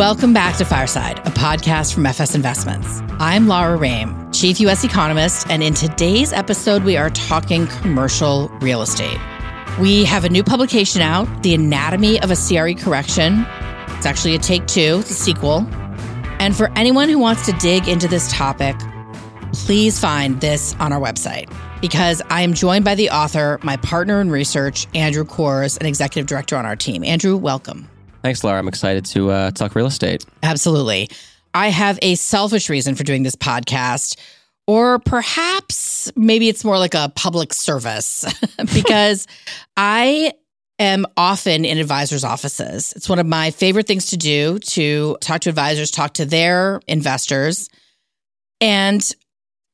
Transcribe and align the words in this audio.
Welcome 0.00 0.32
back 0.32 0.56
to 0.56 0.64
Fireside, 0.64 1.18
a 1.26 1.30
podcast 1.30 1.92
from 1.92 2.06
FS 2.06 2.34
Investments. 2.34 3.02
I'm 3.18 3.48
Lara 3.48 3.76
Rhame, 3.76 4.34
Chief 4.34 4.58
U.S. 4.60 4.82
Economist, 4.82 5.46
and 5.50 5.62
in 5.62 5.74
today's 5.74 6.32
episode, 6.32 6.84
we 6.84 6.96
are 6.96 7.10
talking 7.10 7.66
commercial 7.66 8.48
real 8.62 8.80
estate. 8.80 9.18
We 9.78 10.06
have 10.06 10.24
a 10.24 10.30
new 10.30 10.42
publication 10.42 11.02
out, 11.02 11.42
The 11.42 11.54
Anatomy 11.54 12.18
of 12.22 12.30
a 12.30 12.34
CRE 12.34 12.82
Correction. 12.82 13.44
It's 13.88 14.06
actually 14.06 14.34
a 14.34 14.38
take 14.38 14.66
two, 14.66 15.00
it's 15.00 15.10
a 15.10 15.14
sequel. 15.14 15.66
And 16.38 16.56
for 16.56 16.72
anyone 16.76 17.10
who 17.10 17.18
wants 17.18 17.44
to 17.44 17.52
dig 17.58 17.86
into 17.86 18.08
this 18.08 18.32
topic, 18.32 18.76
please 19.52 20.00
find 20.00 20.40
this 20.40 20.74
on 20.80 20.94
our 20.94 21.00
website 21.00 21.54
because 21.82 22.22
I 22.30 22.40
am 22.40 22.54
joined 22.54 22.86
by 22.86 22.94
the 22.94 23.10
author, 23.10 23.60
my 23.62 23.76
partner 23.76 24.22
in 24.22 24.30
research, 24.30 24.86
Andrew 24.94 25.24
Korz, 25.24 25.78
an 25.78 25.84
executive 25.84 26.26
director 26.26 26.56
on 26.56 26.64
our 26.64 26.74
team. 26.74 27.04
Andrew, 27.04 27.36
welcome. 27.36 27.86
Thanks, 28.22 28.44
Lara. 28.44 28.58
I'm 28.58 28.68
excited 28.68 29.04
to 29.06 29.30
uh, 29.30 29.50
talk 29.50 29.74
real 29.74 29.86
estate. 29.86 30.24
Absolutely. 30.42 31.08
I 31.54 31.68
have 31.68 31.98
a 32.02 32.14
selfish 32.14 32.68
reason 32.68 32.94
for 32.94 33.02
doing 33.02 33.22
this 33.22 33.36
podcast, 33.36 34.18
or 34.66 34.98
perhaps 35.00 36.12
maybe 36.16 36.48
it's 36.48 36.64
more 36.64 36.78
like 36.78 36.94
a 36.94 37.10
public 37.16 37.52
service 37.52 38.24
because 38.74 39.26
I 39.76 40.32
am 40.78 41.06
often 41.16 41.64
in 41.64 41.78
advisors' 41.78 42.24
offices. 42.24 42.92
It's 42.94 43.08
one 43.08 43.18
of 43.18 43.26
my 43.26 43.50
favorite 43.50 43.86
things 43.86 44.06
to 44.10 44.16
do 44.16 44.58
to 44.58 45.16
talk 45.20 45.42
to 45.42 45.48
advisors, 45.50 45.90
talk 45.90 46.14
to 46.14 46.24
their 46.24 46.80
investors. 46.86 47.68
And 48.60 49.02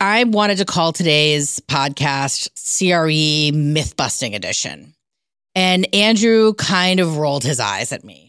I 0.00 0.24
wanted 0.24 0.58
to 0.58 0.64
call 0.64 0.92
today's 0.92 1.60
podcast 1.60 2.50
CRE 2.78 3.56
Myth 3.56 3.96
Busting 3.96 4.34
Edition. 4.34 4.94
And 5.54 5.92
Andrew 5.94 6.52
kind 6.54 7.00
of 7.00 7.16
rolled 7.16 7.44
his 7.44 7.60
eyes 7.60 7.92
at 7.92 8.04
me. 8.04 8.25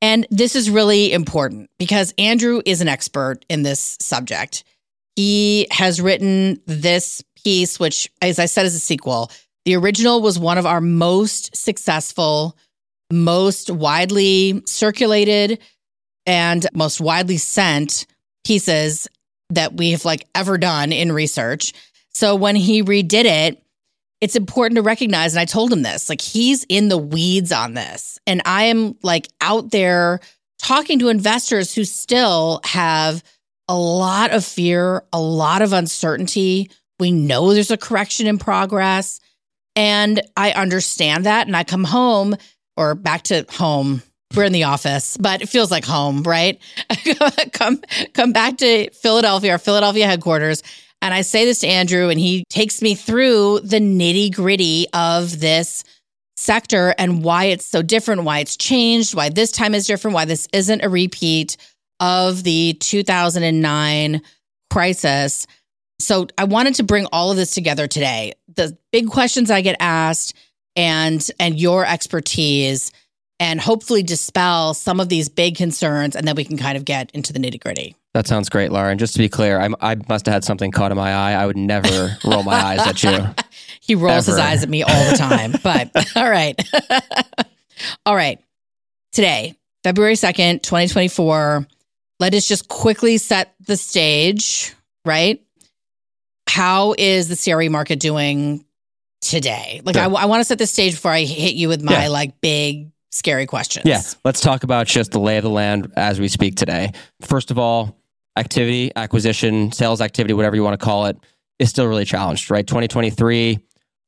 And 0.00 0.26
this 0.30 0.54
is 0.54 0.70
really 0.70 1.12
important 1.12 1.70
because 1.78 2.14
Andrew 2.18 2.62
is 2.64 2.80
an 2.80 2.88
expert 2.88 3.44
in 3.48 3.62
this 3.62 3.96
subject. 4.00 4.64
He 5.16 5.66
has 5.70 6.00
written 6.00 6.60
this 6.66 7.22
piece, 7.42 7.80
which, 7.80 8.10
as 8.22 8.38
I 8.38 8.46
said, 8.46 8.66
is 8.66 8.74
a 8.74 8.80
sequel. 8.80 9.30
The 9.64 9.76
original 9.76 10.22
was 10.22 10.38
one 10.38 10.58
of 10.58 10.66
our 10.66 10.80
most 10.80 11.56
successful, 11.56 12.56
most 13.12 13.70
widely 13.70 14.62
circulated, 14.66 15.58
and 16.26 16.66
most 16.74 17.00
widely 17.00 17.38
sent 17.38 18.06
pieces 18.44 19.08
that 19.50 19.74
we 19.74 19.90
have 19.90 20.04
like 20.04 20.28
ever 20.34 20.58
done 20.58 20.92
in 20.92 21.10
research. 21.10 21.72
So 22.12 22.36
when 22.36 22.54
he 22.54 22.82
redid 22.82 23.24
it, 23.24 23.62
it's 24.20 24.36
important 24.36 24.76
to 24.76 24.82
recognize, 24.82 25.34
and 25.34 25.40
I 25.40 25.44
told 25.44 25.72
him 25.72 25.82
this, 25.82 26.08
like 26.08 26.20
he's 26.20 26.64
in 26.68 26.88
the 26.88 26.98
weeds 26.98 27.52
on 27.52 27.74
this. 27.74 28.18
And 28.26 28.42
I 28.44 28.64
am 28.64 28.96
like 29.02 29.28
out 29.40 29.70
there 29.70 30.20
talking 30.58 30.98
to 30.98 31.08
investors 31.08 31.74
who 31.74 31.84
still 31.84 32.60
have 32.64 33.22
a 33.68 33.76
lot 33.76 34.32
of 34.32 34.44
fear, 34.44 35.04
a 35.12 35.20
lot 35.20 35.62
of 35.62 35.72
uncertainty. 35.72 36.70
We 36.98 37.12
know 37.12 37.52
there's 37.52 37.70
a 37.70 37.76
correction 37.76 38.26
in 38.26 38.38
progress. 38.38 39.20
And 39.76 40.20
I 40.36 40.52
understand 40.52 41.26
that. 41.26 41.46
And 41.46 41.56
I 41.56 41.62
come 41.62 41.84
home 41.84 42.34
or 42.76 42.94
back 42.94 43.22
to 43.24 43.46
home. 43.50 44.02
We're 44.34 44.44
in 44.44 44.52
the 44.52 44.64
office, 44.64 45.16
but 45.16 45.40
it 45.40 45.48
feels 45.48 45.70
like 45.70 45.86
home, 45.86 46.22
right? 46.22 46.60
come 47.52 47.80
come 48.12 48.32
back 48.32 48.58
to 48.58 48.90
Philadelphia, 48.90 49.52
our 49.52 49.58
Philadelphia 49.58 50.06
headquarters, 50.06 50.62
and 51.00 51.14
I 51.14 51.22
say 51.22 51.44
this 51.44 51.60
to 51.60 51.68
Andrew, 51.68 52.08
and 52.08 52.18
he 52.18 52.44
takes 52.48 52.82
me 52.82 52.94
through 52.94 53.60
the 53.60 53.78
nitty 53.78 54.34
gritty 54.34 54.86
of 54.92 55.40
this 55.40 55.84
sector 56.36 56.94
and 56.98 57.24
why 57.24 57.46
it's 57.46 57.66
so 57.66 57.82
different, 57.82 58.24
why 58.24 58.38
it's 58.38 58.56
changed, 58.56 59.14
why 59.14 59.28
this 59.28 59.50
time 59.50 59.74
is 59.74 59.86
different, 59.86 60.14
why 60.14 60.24
this 60.24 60.48
isn't 60.52 60.84
a 60.84 60.88
repeat 60.88 61.56
of 62.00 62.44
the 62.44 62.74
2009 62.74 64.22
crisis. 64.70 65.46
So 65.98 66.28
I 66.36 66.44
wanted 66.44 66.76
to 66.76 66.84
bring 66.84 67.06
all 67.12 67.30
of 67.30 67.36
this 67.36 67.52
together 67.52 67.88
today. 67.88 68.34
The 68.54 68.76
big 68.92 69.08
questions 69.08 69.50
I 69.50 69.62
get 69.62 69.76
asked 69.80 70.34
and 70.76 71.28
and 71.40 71.58
your 71.58 71.84
expertise 71.84 72.92
and 73.40 73.60
hopefully 73.60 74.02
dispel 74.02 74.74
some 74.74 75.00
of 75.00 75.08
these 75.08 75.28
big 75.28 75.56
concerns 75.56 76.16
and 76.16 76.26
then 76.26 76.34
we 76.34 76.44
can 76.44 76.56
kind 76.56 76.76
of 76.76 76.84
get 76.84 77.10
into 77.12 77.32
the 77.32 77.38
nitty-gritty. 77.38 77.94
That 78.14 78.26
sounds 78.26 78.48
great, 78.48 78.72
Lara. 78.72 78.90
And 78.90 78.98
just 78.98 79.12
to 79.14 79.18
be 79.18 79.28
clear, 79.28 79.60
I'm, 79.60 79.76
i 79.80 79.94
must 80.08 80.26
have 80.26 80.32
had 80.32 80.44
something 80.44 80.70
caught 80.70 80.90
in 80.90 80.96
my 80.96 81.12
eye. 81.12 81.32
I 81.32 81.46
would 81.46 81.56
never 81.56 82.16
roll 82.24 82.42
my 82.42 82.54
eyes 82.54 82.80
at 82.80 83.02
you. 83.02 83.26
He 83.80 83.94
rolls 83.94 84.28
ever. 84.28 84.36
his 84.36 84.46
eyes 84.46 84.62
at 84.62 84.68
me 84.68 84.82
all 84.82 85.10
the 85.10 85.16
time. 85.16 85.54
But 85.62 85.90
all 86.16 86.28
right. 86.28 86.60
all 88.04 88.14
right. 88.14 88.38
Today, 89.12 89.56
February 89.82 90.12
2nd, 90.12 90.62
2024. 90.62 91.66
Let 92.20 92.34
us 92.34 92.46
just 92.46 92.68
quickly 92.68 93.16
set 93.16 93.54
the 93.60 93.78
stage, 93.78 94.74
right? 95.06 95.42
How 96.46 96.94
is 96.98 97.28
the 97.28 97.36
CRE 97.36 97.70
market 97.70 97.98
doing 97.98 98.66
today? 99.22 99.80
Like, 99.82 99.94
sure. 99.94 100.04
I, 100.04 100.08
I 100.08 100.26
want 100.26 100.40
to 100.40 100.44
set 100.44 100.58
the 100.58 100.66
stage 100.66 100.92
before 100.92 101.12
I 101.12 101.22
hit 101.22 101.54
you 101.54 101.68
with 101.68 101.82
my 101.82 102.02
yeah. 102.02 102.08
like 102.08 102.42
big 102.42 102.90
scary 103.10 103.46
questions. 103.46 103.86
Yeah. 103.86 104.00
Let's 104.24 104.40
talk 104.40 104.64
about 104.64 104.86
just 104.86 105.12
the 105.12 105.20
lay 105.20 105.36
of 105.36 105.44
the 105.44 105.50
land 105.50 105.92
as 105.96 106.20
we 106.20 106.28
speak 106.28 106.56
today. 106.56 106.92
First 107.22 107.50
of 107.50 107.58
all, 107.58 107.98
activity, 108.36 108.92
acquisition, 108.94 109.72
sales 109.72 110.00
activity, 110.00 110.34
whatever 110.34 110.56
you 110.56 110.62
want 110.62 110.78
to 110.78 110.84
call 110.84 111.06
it, 111.06 111.16
is 111.58 111.70
still 111.70 111.86
really 111.86 112.04
challenged, 112.04 112.50
right? 112.50 112.66
2023 112.66 113.58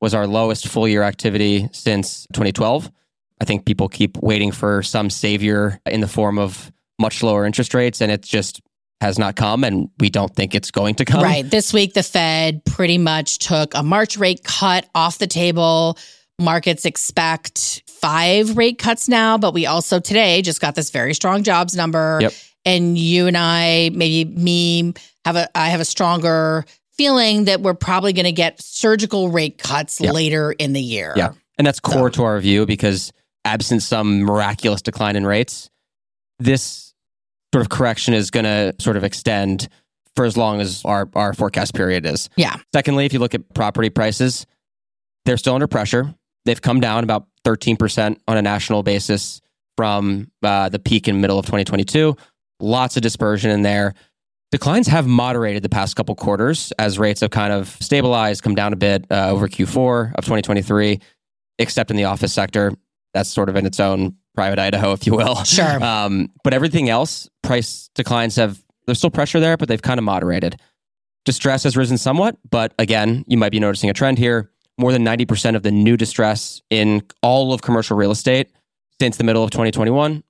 was 0.00 0.14
our 0.14 0.26
lowest 0.26 0.68
full 0.68 0.88
year 0.88 1.02
activity 1.02 1.68
since 1.72 2.26
2012. 2.32 2.90
I 3.40 3.44
think 3.44 3.64
people 3.64 3.88
keep 3.88 4.18
waiting 4.18 4.52
for 4.52 4.82
some 4.82 5.10
savior 5.10 5.80
in 5.86 6.00
the 6.00 6.08
form 6.08 6.38
of 6.38 6.70
much 6.98 7.22
lower 7.22 7.46
interest 7.46 7.74
rates, 7.74 8.00
and 8.00 8.12
it 8.12 8.22
just 8.22 8.60
has 9.00 9.18
not 9.18 9.34
come, 9.34 9.64
and 9.64 9.88
we 9.98 10.10
don't 10.10 10.34
think 10.36 10.54
it's 10.54 10.70
going 10.70 10.94
to 10.96 11.06
come. 11.06 11.22
Right. 11.22 11.48
This 11.48 11.72
week, 11.72 11.94
the 11.94 12.02
Fed 12.02 12.64
pretty 12.66 12.98
much 12.98 13.38
took 13.38 13.74
a 13.74 13.82
March 13.82 14.18
rate 14.18 14.44
cut 14.44 14.86
off 14.94 15.16
the 15.16 15.26
table. 15.26 15.98
Markets 16.40 16.84
expect 16.84 17.82
five 17.86 18.56
rate 18.56 18.78
cuts 18.78 19.08
now, 19.08 19.38
but 19.38 19.54
we 19.54 19.66
also 19.66 20.00
today 20.00 20.42
just 20.42 20.60
got 20.60 20.74
this 20.74 20.90
very 20.90 21.14
strong 21.14 21.42
jobs 21.42 21.76
number. 21.76 22.18
Yep 22.22 22.32
and 22.64 22.98
you 22.98 23.26
and 23.26 23.36
I, 23.36 23.90
maybe 23.92 24.30
me, 24.30 24.94
have 25.24 25.36
a 25.36 25.48
I 25.56 25.68
have 25.68 25.80
a 25.80 25.84
stronger 25.84 26.64
feeling 26.92 27.44
that 27.44 27.60
we're 27.60 27.74
probably 27.74 28.12
going 28.12 28.24
to 28.24 28.32
get 28.32 28.60
surgical 28.60 29.30
rate 29.30 29.58
cuts 29.58 30.00
yeah. 30.00 30.10
later 30.10 30.52
in 30.52 30.72
the 30.72 30.80
year. 30.80 31.14
Yeah, 31.16 31.32
and 31.58 31.66
that's 31.66 31.80
core 31.80 32.08
so. 32.12 32.16
to 32.20 32.24
our 32.24 32.40
view 32.40 32.66
because 32.66 33.12
absent 33.44 33.82
some 33.82 34.22
miraculous 34.22 34.82
decline 34.82 35.16
in 35.16 35.26
rates, 35.26 35.70
this 36.38 36.94
sort 37.54 37.62
of 37.62 37.70
correction 37.70 38.14
is 38.14 38.30
going 38.30 38.44
to 38.44 38.74
sort 38.80 38.96
of 38.96 39.04
extend 39.04 39.68
for 40.16 40.24
as 40.24 40.36
long 40.36 40.60
as 40.60 40.84
our 40.84 41.08
our 41.14 41.32
forecast 41.32 41.74
period 41.74 42.04
is. 42.04 42.28
Yeah. 42.36 42.56
Secondly, 42.74 43.06
if 43.06 43.12
you 43.12 43.18
look 43.18 43.34
at 43.34 43.54
property 43.54 43.90
prices, 43.90 44.46
they're 45.24 45.38
still 45.38 45.54
under 45.54 45.66
pressure. 45.66 46.14
They've 46.44 46.60
come 46.60 46.80
down 46.80 47.04
about 47.04 47.26
13% 47.44 48.18
on 48.28 48.36
a 48.36 48.42
national 48.42 48.82
basis 48.82 49.40
from 49.76 50.30
uh, 50.42 50.68
the 50.68 50.78
peak 50.78 51.08
in 51.08 51.20
middle 51.20 51.38
of 51.38 51.46
2022 51.46 52.16
lots 52.60 52.96
of 52.96 53.02
dispersion 53.02 53.50
in 53.50 53.62
there. 53.62 53.94
Declines 54.50 54.88
have 54.88 55.06
moderated 55.06 55.62
the 55.62 55.68
past 55.68 55.94
couple 55.96 56.14
quarters 56.14 56.72
as 56.78 56.98
rates 56.98 57.20
have 57.20 57.30
kind 57.30 57.52
of 57.52 57.68
stabilized, 57.80 58.42
come 58.42 58.54
down 58.54 58.72
a 58.72 58.76
bit 58.76 59.06
uh, 59.10 59.30
over 59.30 59.48
Q4 59.48 60.14
of 60.14 60.24
2023, 60.24 61.00
except 61.58 61.90
in 61.90 61.96
the 61.96 62.04
office 62.04 62.32
sector. 62.32 62.72
That's 63.14 63.30
sort 63.30 63.48
of 63.48 63.56
in 63.56 63.64
its 63.66 63.78
own 63.78 64.16
private 64.34 64.58
Idaho, 64.58 64.92
if 64.92 65.06
you 65.06 65.14
will. 65.14 65.42
Sure. 65.44 65.82
Um, 65.84 66.32
but 66.42 66.52
everything 66.52 66.88
else, 66.88 67.28
price 67.42 67.90
declines 67.94 68.36
have, 68.36 68.62
there's 68.86 68.98
still 68.98 69.10
pressure 69.10 69.40
there, 69.40 69.56
but 69.56 69.68
they've 69.68 69.82
kind 69.82 69.98
of 69.98 70.04
moderated. 70.04 70.60
Distress 71.24 71.64
has 71.64 71.76
risen 71.76 71.98
somewhat, 71.98 72.36
but 72.48 72.72
again, 72.78 73.24
you 73.28 73.36
might 73.36 73.52
be 73.52 73.60
noticing 73.60 73.90
a 73.90 73.92
trend 73.92 74.18
here. 74.18 74.50
More 74.78 74.92
than 74.92 75.04
90% 75.04 75.56
of 75.56 75.62
the 75.62 75.70
new 75.70 75.96
distress 75.96 76.62
in 76.70 77.02
all 77.22 77.52
of 77.52 77.60
commercial 77.62 77.96
real 77.96 78.10
estate 78.10 78.50
since 79.00 79.16
the 79.16 79.24
middle 79.24 79.44
of 79.44 79.50
2021 79.50 80.22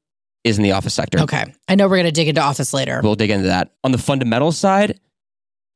is 0.44 0.56
in 0.58 0.64
the 0.64 0.72
office 0.72 0.94
sector. 0.94 1.20
Okay. 1.20 1.52
I 1.68 1.74
know 1.74 1.86
we're 1.86 1.96
going 1.96 2.06
to 2.06 2.12
dig 2.12 2.28
into 2.28 2.40
office 2.40 2.72
later. 2.72 3.00
We'll 3.02 3.14
dig 3.14 3.30
into 3.30 3.48
that. 3.48 3.72
On 3.84 3.92
the 3.92 3.98
fundamental 3.98 4.52
side, 4.52 4.98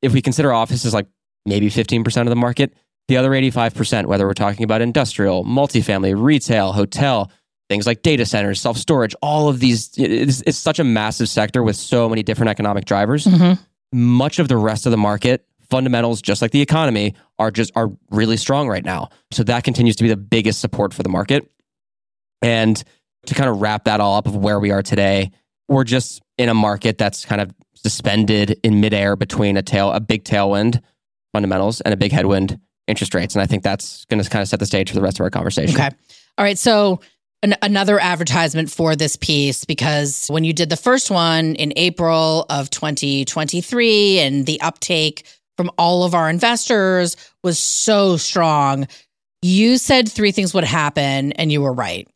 if 0.02 0.12
we 0.12 0.22
consider 0.22 0.52
office 0.52 0.84
as 0.84 0.94
like 0.94 1.06
maybe 1.46 1.68
15% 1.68 2.22
of 2.22 2.28
the 2.28 2.36
market, 2.36 2.74
the 3.08 3.16
other 3.16 3.30
85%, 3.30 4.06
whether 4.06 4.26
we're 4.26 4.34
talking 4.34 4.64
about 4.64 4.80
industrial, 4.80 5.44
multifamily, 5.44 6.20
retail, 6.20 6.72
hotel, 6.72 7.30
things 7.68 7.86
like 7.86 8.02
data 8.02 8.24
centers, 8.24 8.60
self 8.60 8.78
storage, 8.78 9.14
all 9.20 9.48
of 9.48 9.60
these, 9.60 9.90
it's, 9.96 10.42
it's, 10.46 10.58
such 10.58 10.78
a 10.78 10.84
massive 10.84 11.28
sector 11.28 11.62
with 11.62 11.76
so 11.76 12.08
many 12.08 12.22
different 12.22 12.50
economic 12.50 12.86
drivers. 12.86 13.26
Mm-hmm. 13.26 13.62
Much 13.92 14.38
of 14.38 14.48
the 14.48 14.56
rest 14.56 14.86
of 14.86 14.90
the 14.90 14.96
market, 14.96 15.46
fundamentals, 15.74 16.22
just 16.22 16.40
like 16.40 16.52
the 16.52 16.60
economy, 16.60 17.16
are 17.40 17.50
just 17.50 17.72
are 17.74 17.90
really 18.10 18.36
strong 18.36 18.68
right 18.68 18.84
now. 18.84 19.08
So 19.32 19.42
that 19.42 19.64
continues 19.64 19.96
to 19.96 20.04
be 20.04 20.08
the 20.08 20.16
biggest 20.16 20.60
support 20.60 20.94
for 20.94 21.02
the 21.02 21.08
market. 21.08 21.50
And 22.42 22.80
to 23.26 23.34
kind 23.34 23.50
of 23.50 23.60
wrap 23.60 23.86
that 23.86 23.98
all 23.98 24.16
up 24.16 24.28
of 24.28 24.36
where 24.36 24.60
we 24.60 24.70
are 24.70 24.84
today, 24.84 25.32
we're 25.68 25.82
just 25.82 26.22
in 26.38 26.48
a 26.48 26.54
market 26.54 26.96
that's 26.96 27.24
kind 27.24 27.40
of 27.40 27.50
suspended 27.74 28.56
in 28.62 28.80
midair 28.80 29.16
between 29.16 29.56
a 29.56 29.62
tail, 29.62 29.90
a 29.90 29.98
big 29.98 30.22
tailwind 30.22 30.80
fundamentals 31.32 31.80
and 31.80 31.92
a 31.92 31.96
big 31.96 32.12
headwind 32.12 32.56
interest 32.86 33.12
rates. 33.12 33.34
And 33.34 33.42
I 33.42 33.46
think 33.46 33.64
that's 33.64 34.04
going 34.04 34.22
to 34.22 34.30
kind 34.30 34.42
of 34.42 34.48
set 34.48 34.60
the 34.60 34.66
stage 34.66 34.90
for 34.90 34.94
the 34.94 35.02
rest 35.02 35.18
of 35.18 35.24
our 35.24 35.30
conversation. 35.30 35.74
Okay. 35.74 35.90
All 36.38 36.44
right. 36.44 36.56
So 36.56 37.00
an, 37.42 37.56
another 37.62 37.98
advertisement 37.98 38.70
for 38.70 38.94
this 38.94 39.16
piece 39.16 39.64
because 39.64 40.28
when 40.28 40.44
you 40.44 40.52
did 40.52 40.70
the 40.70 40.76
first 40.76 41.10
one 41.10 41.56
in 41.56 41.72
April 41.74 42.46
of 42.48 42.70
2023 42.70 44.20
and 44.20 44.46
the 44.46 44.60
uptake 44.60 45.26
from 45.56 45.70
all 45.78 46.04
of 46.04 46.14
our 46.14 46.28
investors 46.28 47.16
was 47.42 47.58
so 47.58 48.16
strong, 48.16 48.88
you 49.42 49.78
said 49.78 50.08
three 50.08 50.32
things 50.32 50.54
would 50.54 50.64
happen 50.64 51.32
and 51.32 51.52
you 51.52 51.60
were 51.60 51.72
right. 51.72 52.08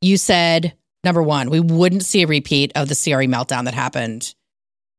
You 0.00 0.16
said, 0.16 0.74
number 1.04 1.22
one, 1.22 1.50
we 1.50 1.60
wouldn't 1.60 2.04
see 2.04 2.22
a 2.22 2.26
repeat 2.26 2.72
of 2.74 2.88
the 2.88 2.94
CRE 2.94 3.26
meltdown 3.26 3.64
that 3.64 3.74
happened. 3.74 4.34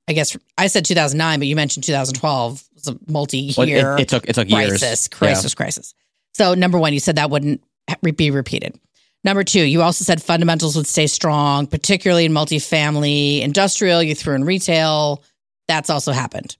I 0.08 0.14
guess 0.14 0.38
I 0.58 0.68
said 0.68 0.86
2009, 0.86 1.40
but 1.40 1.48
you 1.48 1.56
mentioned 1.56 1.84
2012 1.84 2.64
it 2.72 2.76
was 2.76 2.88
a 2.88 3.12
multi-year 3.12 3.54
Well, 3.58 3.98
it, 3.98 4.02
it 4.02 4.10
took 4.10 4.28
it 4.28 4.34
took 4.34 4.50
years. 4.50 4.70
crisis, 4.80 5.08
crisis, 5.08 5.54
crisis. 5.56 5.94
So 6.34 6.54
number 6.54 6.78
one, 6.78 6.94
you 6.94 7.00
said 7.00 7.16
that 7.16 7.30
wouldn't 7.30 7.62
be 8.16 8.32
repeated. 8.32 8.80
Number 9.24 9.44
two, 9.44 9.64
you 9.64 9.82
also 9.82 10.06
said 10.06 10.22
fundamentals 10.22 10.76
would 10.76 10.88
stay 10.88 11.08
strong, 11.08 11.68
particularly 11.68 12.26
in 12.26 12.32
multifamily, 12.32 13.42
industrial. 13.42 14.02
You 14.04 14.16
threw 14.16 14.36
in 14.36 14.46
retail. 14.46 15.24
That's 15.68 15.90
also 15.90 16.12
happened. 16.12 16.56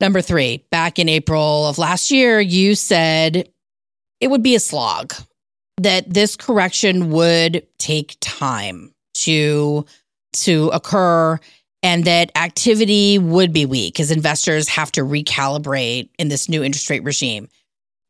Number 0.00 0.20
three, 0.20 0.64
back 0.70 0.98
in 0.98 1.08
April 1.08 1.66
of 1.66 1.78
last 1.78 2.10
year, 2.10 2.40
you 2.40 2.74
said 2.74 3.48
it 4.20 4.28
would 4.28 4.42
be 4.42 4.54
a 4.54 4.60
slog, 4.60 5.14
that 5.78 6.12
this 6.12 6.36
correction 6.36 7.10
would 7.10 7.66
take 7.78 8.16
time 8.20 8.92
to 9.14 9.84
to 10.34 10.68
occur 10.72 11.38
and 11.82 12.04
that 12.04 12.32
activity 12.36 13.18
would 13.18 13.52
be 13.52 13.66
weak 13.66 14.00
as 14.00 14.10
investors 14.10 14.68
have 14.68 14.90
to 14.92 15.02
recalibrate 15.02 16.08
in 16.18 16.28
this 16.28 16.48
new 16.48 16.64
interest 16.64 16.90
rate 16.90 17.04
regime. 17.04 17.46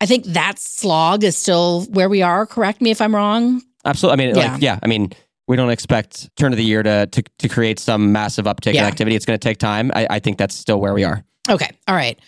I 0.00 0.06
think 0.06 0.24
that 0.26 0.58
slog 0.58 1.24
is 1.24 1.36
still 1.36 1.82
where 1.90 2.08
we 2.08 2.22
are. 2.22 2.46
Correct 2.46 2.80
me 2.80 2.90
if 2.90 3.00
I'm 3.00 3.14
wrong. 3.14 3.62
Absolutely. 3.84 4.24
I 4.24 4.26
mean, 4.26 4.36
Yeah. 4.36 4.52
like, 4.52 4.62
yeah. 4.62 4.78
I 4.82 4.86
mean, 4.86 5.12
we 5.48 5.56
don't 5.56 5.70
expect 5.70 6.34
turn 6.36 6.52
of 6.52 6.56
the 6.56 6.64
year 6.64 6.82
to 6.82 7.06
to, 7.06 7.22
to 7.40 7.48
create 7.48 7.78
some 7.78 8.12
massive 8.12 8.46
uptick 8.46 8.74
in 8.74 8.78
activity. 8.84 9.16
It's 9.16 9.26
going 9.26 9.38
to 9.38 9.48
take 9.48 9.58
time. 9.58 9.90
I, 9.94 10.06
I 10.08 10.18
think 10.18 10.38
that's 10.38 10.54
still 10.54 10.80
where 10.80 10.94
we 10.94 11.04
are. 11.04 11.22
Okay. 11.48 11.70
All 11.86 11.94
right. 11.94 12.18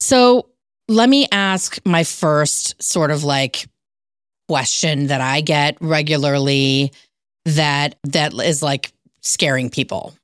So 0.00 0.50
let 0.88 1.08
me 1.08 1.28
ask 1.30 1.78
my 1.84 2.04
first 2.04 2.82
sort 2.82 3.10
of 3.10 3.24
like 3.24 3.68
question 4.48 5.06
that 5.06 5.20
I 5.20 5.40
get 5.40 5.76
regularly 5.80 6.92
that 7.44 7.96
that 8.04 8.34
is 8.34 8.62
like 8.62 8.92
scaring 9.20 9.70
people. 9.70 10.14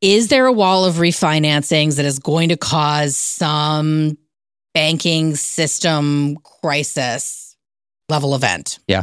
Is 0.00 0.28
there 0.28 0.46
a 0.46 0.52
wall 0.52 0.84
of 0.84 0.96
refinancings 0.96 1.96
that 1.96 2.04
is 2.04 2.20
going 2.20 2.50
to 2.50 2.56
cause 2.56 3.16
some 3.16 4.16
banking 4.74 5.34
system 5.34 6.36
crisis 6.36 7.56
level 8.08 8.36
event? 8.36 8.78
Yeah. 8.86 9.02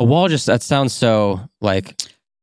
A 0.00 0.04
wall 0.04 0.26
just 0.26 0.46
that 0.46 0.62
sounds 0.62 0.92
so 0.92 1.40
like 1.60 1.94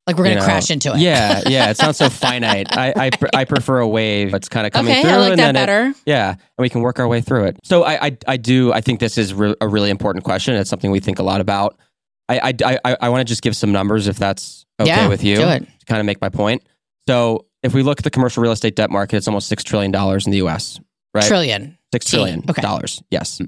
Like 0.09 0.17
we're 0.17 0.23
going 0.25 0.35
You 0.37 0.41
to 0.41 0.47
know, 0.47 0.51
crash 0.53 0.71
into 0.71 0.93
it. 0.93 0.99
yeah, 0.99 1.41
yeah. 1.47 1.69
It 1.69 1.77
sounds 1.77 1.97
so 1.97 2.09
finite. 2.09 2.75
I 2.75 2.93
I, 2.95 3.09
pr- 3.11 3.27
I 3.33 3.45
prefer 3.45 3.79
a 3.79 3.87
wave. 3.87 4.33
It's 4.33 4.49
kind 4.49 4.65
of 4.67 4.73
coming 4.73 4.91
Okay, 4.91 5.01
through, 5.03 5.11
I 5.11 5.15
like 5.17 5.31
and 5.31 5.39
that 5.39 5.53
then 5.53 5.55
it- 5.55 5.59
better. 5.65 5.93
yeah, 6.05 6.29
and 6.31 6.39
we 6.57 6.69
can 6.69 6.81
work 6.81 6.99
our 6.99 7.07
way 7.07 7.21
through 7.21 7.45
it. 7.45 7.57
So 7.63 7.83
I 7.83 8.05
I, 8.07 8.17
I 8.27 8.37
do. 8.37 8.73
I 8.73 8.81
think 8.81 8.99
this 8.99 9.17
is 9.17 9.33
re- 9.33 9.55
a 9.61 9.67
really 9.67 9.89
important 9.89 10.23
question. 10.25 10.55
It's 10.55 10.69
something 10.69 10.91
we 10.91 10.99
think 10.99 11.19
a 11.19 11.23
lot 11.23 11.41
about. 11.41 11.77
I 12.27 12.53
I 12.63 12.77
I, 12.85 12.97
I 13.01 13.09
want 13.09 13.21
to 13.21 13.25
just 13.31 13.41
give 13.41 13.55
some 13.55 13.71
numbers 13.71 14.07
if 14.07 14.17
that's 14.17 14.65
okay 14.79 14.87
yeah, 14.89 15.07
with 15.07 15.23
you 15.23 15.35
Do 15.37 15.47
it. 15.49 15.59
to 15.79 15.85
kind 15.85 15.99
of 15.99 16.05
make 16.05 16.19
my 16.21 16.29
point. 16.29 16.63
So 17.07 17.45
if 17.63 17.73
we 17.73 17.83
look 17.83 17.99
at 17.99 18.03
the 18.03 18.11
commercial 18.11 18.41
real 18.43 18.51
estate 18.51 18.75
debt 18.75 18.89
market, 18.89 19.17
it's 19.17 19.27
almost 19.27 19.47
six 19.47 19.63
trillion 19.63 19.91
dollars 19.91 20.25
in 20.25 20.31
the 20.31 20.37
U.S. 20.37 20.79
Right, 21.13 21.23
Trillion. 21.25 21.77
six 21.91 22.05
trillion 22.05 22.43
Okay. 22.49 22.61
dollars. 22.61 23.01
Yes, 23.11 23.41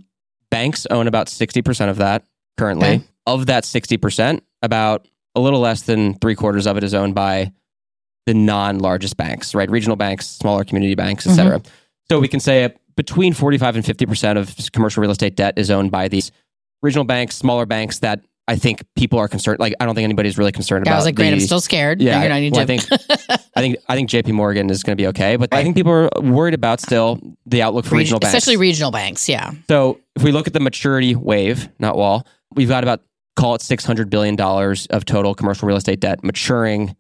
banks 0.50 0.86
own 0.90 1.08
about 1.08 1.30
sixty 1.30 1.62
percent 1.62 1.92
of 1.92 1.98
that 1.98 2.24
currently. 2.58 2.88
Okay. 2.88 3.04
Of 3.28 3.46
that 3.46 3.66
sixty 3.66 3.98
percent, 3.98 4.44
about 4.64 5.08
a 5.36 5.40
little 5.40 5.60
less 5.60 5.84
than 5.84 6.16
three 6.16 6.36
quarters 6.36 6.68
of 6.68 6.78
it 6.78 6.84
is 6.84 6.94
owned 6.94 7.16
by 7.16 7.52
the 8.26 8.34
non-largest 8.34 9.18
banks, 9.18 9.56
right? 9.56 9.70
Regional 9.70 9.96
banks, 9.96 10.28
smaller 10.28 10.64
community 10.64 10.96
banks, 10.96 11.26
et 11.26 11.34
cetera. 11.34 11.62
So 12.10 12.20
we 12.20 12.28
can 12.28 12.40
say 12.40 12.66
uh, 12.66 12.70
between 12.96 13.34
45 13.34 13.78
and 13.78 13.86
50% 13.86 14.38
of 14.38 14.72
commercial 14.74 15.02
real 15.02 15.12
estate 15.12 15.36
debt 15.36 15.56
is 15.58 15.72
owned 15.72 15.92
by 15.92 16.08
these 16.08 16.32
regional 16.82 17.06
banks, 17.06 17.36
smaller 17.36 17.66
banks 17.66 18.00
that 18.00 18.22
I 18.48 18.58
think 18.58 18.84
people 18.96 19.18
are 19.18 19.28
concerned. 19.28 19.60
Like, 19.60 19.74
I 19.80 19.86
don't 19.86 19.96
think 19.96 20.04
anybody's 20.04 20.38
really 20.38 20.52
concerned 20.52 20.86
about. 20.86 20.94
I 20.94 20.98
was 20.98 21.06
like, 21.06 21.16
great. 21.16 21.30
the- 21.30 21.36
I'm 21.36 21.40
still 21.40 21.62
scared. 21.62 22.02
Yeah, 22.02 22.28
need 22.40 22.52
well, 22.52 22.62
I 22.62 22.66
think- 22.66 22.84
I 23.56 23.62
think 23.62 23.78
I 23.88 23.96
think 23.96 24.10
JP 24.10 24.34
Morgan 24.34 24.70
is 24.70 24.84
going 24.84 24.98
to 24.98 25.02
be 25.02 25.08
okay, 25.08 25.36
but 25.36 25.54
I 25.54 25.62
think 25.64 25.76
people 25.76 25.92
are 25.92 26.10
worried 26.22 26.54
about 26.54 26.80
still 26.80 27.20
the 27.46 27.62
outlook 27.62 27.86
for 27.86 27.96
Reg- 27.96 28.00
regional 28.02 28.20
banks. 28.20 28.36
especially 28.36 28.58
regional 28.58 28.92
banks. 28.92 29.28
Yeah. 29.30 29.52
So 29.68 30.00
if 30.16 30.24
we 30.24 30.32
look 30.32 30.48
at 30.48 30.54
the 30.54 30.60
maturity 30.60 31.16
wave, 31.16 31.70
not 31.80 31.96
wall, 31.98 32.26
we've 32.56 32.70
got 32.70 32.84
about 32.84 33.02
call 33.36 33.56
it 33.56 33.62
six 33.62 33.86
hundred 33.86 34.10
billion 34.10 34.36
dollars 34.36 34.86
of 34.88 35.06
total 35.06 35.34
commercial 35.36 35.68
real 35.68 35.78
estate 35.78 36.00
debt 36.00 36.24
maturing 36.24 36.96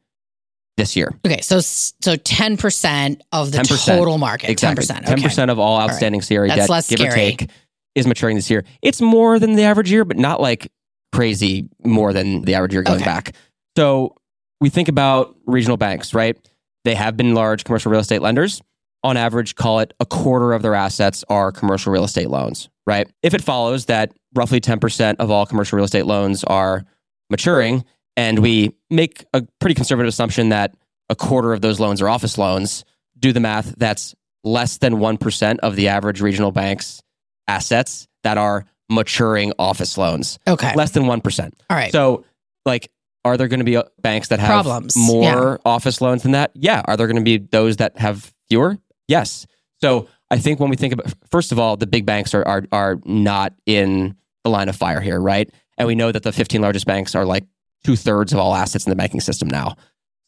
this 0.78 0.96
year. 0.96 1.14
Okay. 1.26 1.42
So 1.42 1.60
so 1.60 2.16
ten 2.18 2.58
percent 2.58 3.22
of 3.32 3.52
the 3.52 3.60
10%. 3.60 3.86
total 3.98 4.18
market. 4.18 4.46
Ten 4.48 4.52
Exactly, 4.54 4.76
percent. 4.82 5.06
ten 5.06 5.22
percent 5.22 5.52
of 5.52 5.60
all 5.60 5.80
outstanding 5.80 6.22
CRE 6.22 6.48
That's 6.48 6.62
debt, 6.62 6.70
less 6.70 6.90
give 6.90 7.02
or 7.02 7.12
take, 7.12 7.50
is 7.96 8.08
maturing 8.08 8.36
this 8.36 8.50
year. 8.50 8.64
It's 8.82 9.02
more 9.02 9.38
than 9.40 9.54
the 9.54 9.64
average 9.64 9.92
year, 9.92 10.06
but 10.06 10.18
not 10.18 10.40
like 10.42 10.72
crazy 11.14 11.68
more 11.84 12.14
than 12.14 12.42
the 12.44 12.56
average 12.56 12.74
year 12.74 12.84
going 12.84 12.98
Okay. 13.02 13.06
back. 13.06 13.36
So 13.78 14.16
we 14.62 14.70
think 14.70 14.88
about 14.88 15.36
regional 15.46 15.78
banks, 15.78 16.14
right? 16.14 16.38
They 16.86 16.96
have 16.96 17.18
been 17.18 17.36
large 17.36 17.64
commercial 17.66 17.92
real 17.92 18.00
estate 18.02 18.22
lenders. 18.22 18.62
On 19.04 19.18
average, 19.18 19.56
call 19.56 19.80
it 19.80 19.94
a 20.00 20.06
quarter 20.06 20.54
of 20.54 20.62
their 20.62 20.76
assets 20.76 21.24
are 21.28 21.52
commercial 21.52 21.92
real 21.92 22.04
estate 22.04 22.30
loans, 22.30 22.70
right? 22.86 23.10
If 23.24 23.34
it 23.34 23.42
follows 23.42 23.86
that 23.86 24.14
roughly 24.36 24.62
10% 24.62 25.16
of 25.18 25.32
all 25.32 25.46
commercial 25.46 25.78
real 25.78 25.86
estate 25.86 26.06
loans 26.06 26.44
are 26.44 26.86
maturing, 27.30 27.84
and 28.16 28.40
we 28.40 28.76
make 28.90 29.26
a 29.34 29.44
pretty 29.60 29.74
conservative 29.74 30.08
assumption 30.08 30.50
that 30.50 30.76
a 31.10 31.16
quarter 31.16 31.52
of 31.54 31.62
those 31.62 31.80
loans 31.80 32.02
are 32.02 32.10
office 32.10 32.38
loans, 32.38 32.86
do 33.18 33.34
the 33.34 33.40
math, 33.40 33.74
that's 33.78 34.14
less 34.44 34.78
than 34.78 34.96
1% 34.96 35.60
of 35.60 35.76
the 35.76 35.88
average 35.88 36.22
regional 36.22 36.52
bank's 36.52 37.02
assets 37.48 38.08
that 38.24 38.38
are 38.38 38.66
maturing 38.90 39.54
office 39.58 39.98
loans. 39.98 40.40
Okay. 40.48 40.74
Less 40.76 40.92
than 40.92 41.04
1%. 41.04 41.54
All 41.70 41.78
right. 41.78 41.92
So, 41.92 42.26
like, 42.66 42.92
are 43.24 43.38
there 43.38 43.48
going 43.48 43.60
to 43.60 43.66
be 43.66 43.78
uh, 43.78 43.84
banks 44.02 44.30
that 44.30 44.40
have 44.40 44.64
Problems, 44.64 44.96
more 44.96 45.60
office 45.66 46.02
loans 46.02 46.24
than 46.24 46.32
that? 46.32 46.52
Yeah. 46.56 46.82
Are 46.86 46.98
there 46.98 47.08
going 47.08 47.18
to 47.18 47.24
be 47.24 47.38
those 47.38 47.78
that 47.78 47.98
have 47.98 48.34
fewer? 48.50 48.78
Yes. 49.12 49.46
So, 49.82 50.08
I 50.32 50.38
think 50.38 50.60
when 50.62 50.70
we 50.70 50.78
think 50.78 50.94
about, 50.94 51.14
first 51.30 51.52
of 51.52 51.60
all, 51.60 51.76
the 51.76 51.88
big 51.88 52.06
banks 52.06 52.34
are 52.34 52.48
are 52.48 52.64
are 52.72 52.96
not 53.06 53.54
in 53.66 54.16
the 54.44 54.50
line 54.50 54.70
of 54.70 54.76
fire 54.76 55.02
here, 55.02 55.20
right? 55.20 55.50
And 55.78 55.88
we 55.88 55.96
know 55.96 56.12
that 56.12 56.24
the 56.24 56.32
15 56.32 56.62
largest 56.62 56.86
banks 56.86 57.16
are 57.16 57.26
like 57.26 57.44
two 57.84 57.96
thirds 57.96 58.32
of 58.34 58.40
all 58.40 58.54
assets 58.56 58.86
in 58.86 58.90
the 58.90 58.96
banking 58.96 59.20
system 59.22 59.48
now. 59.48 59.76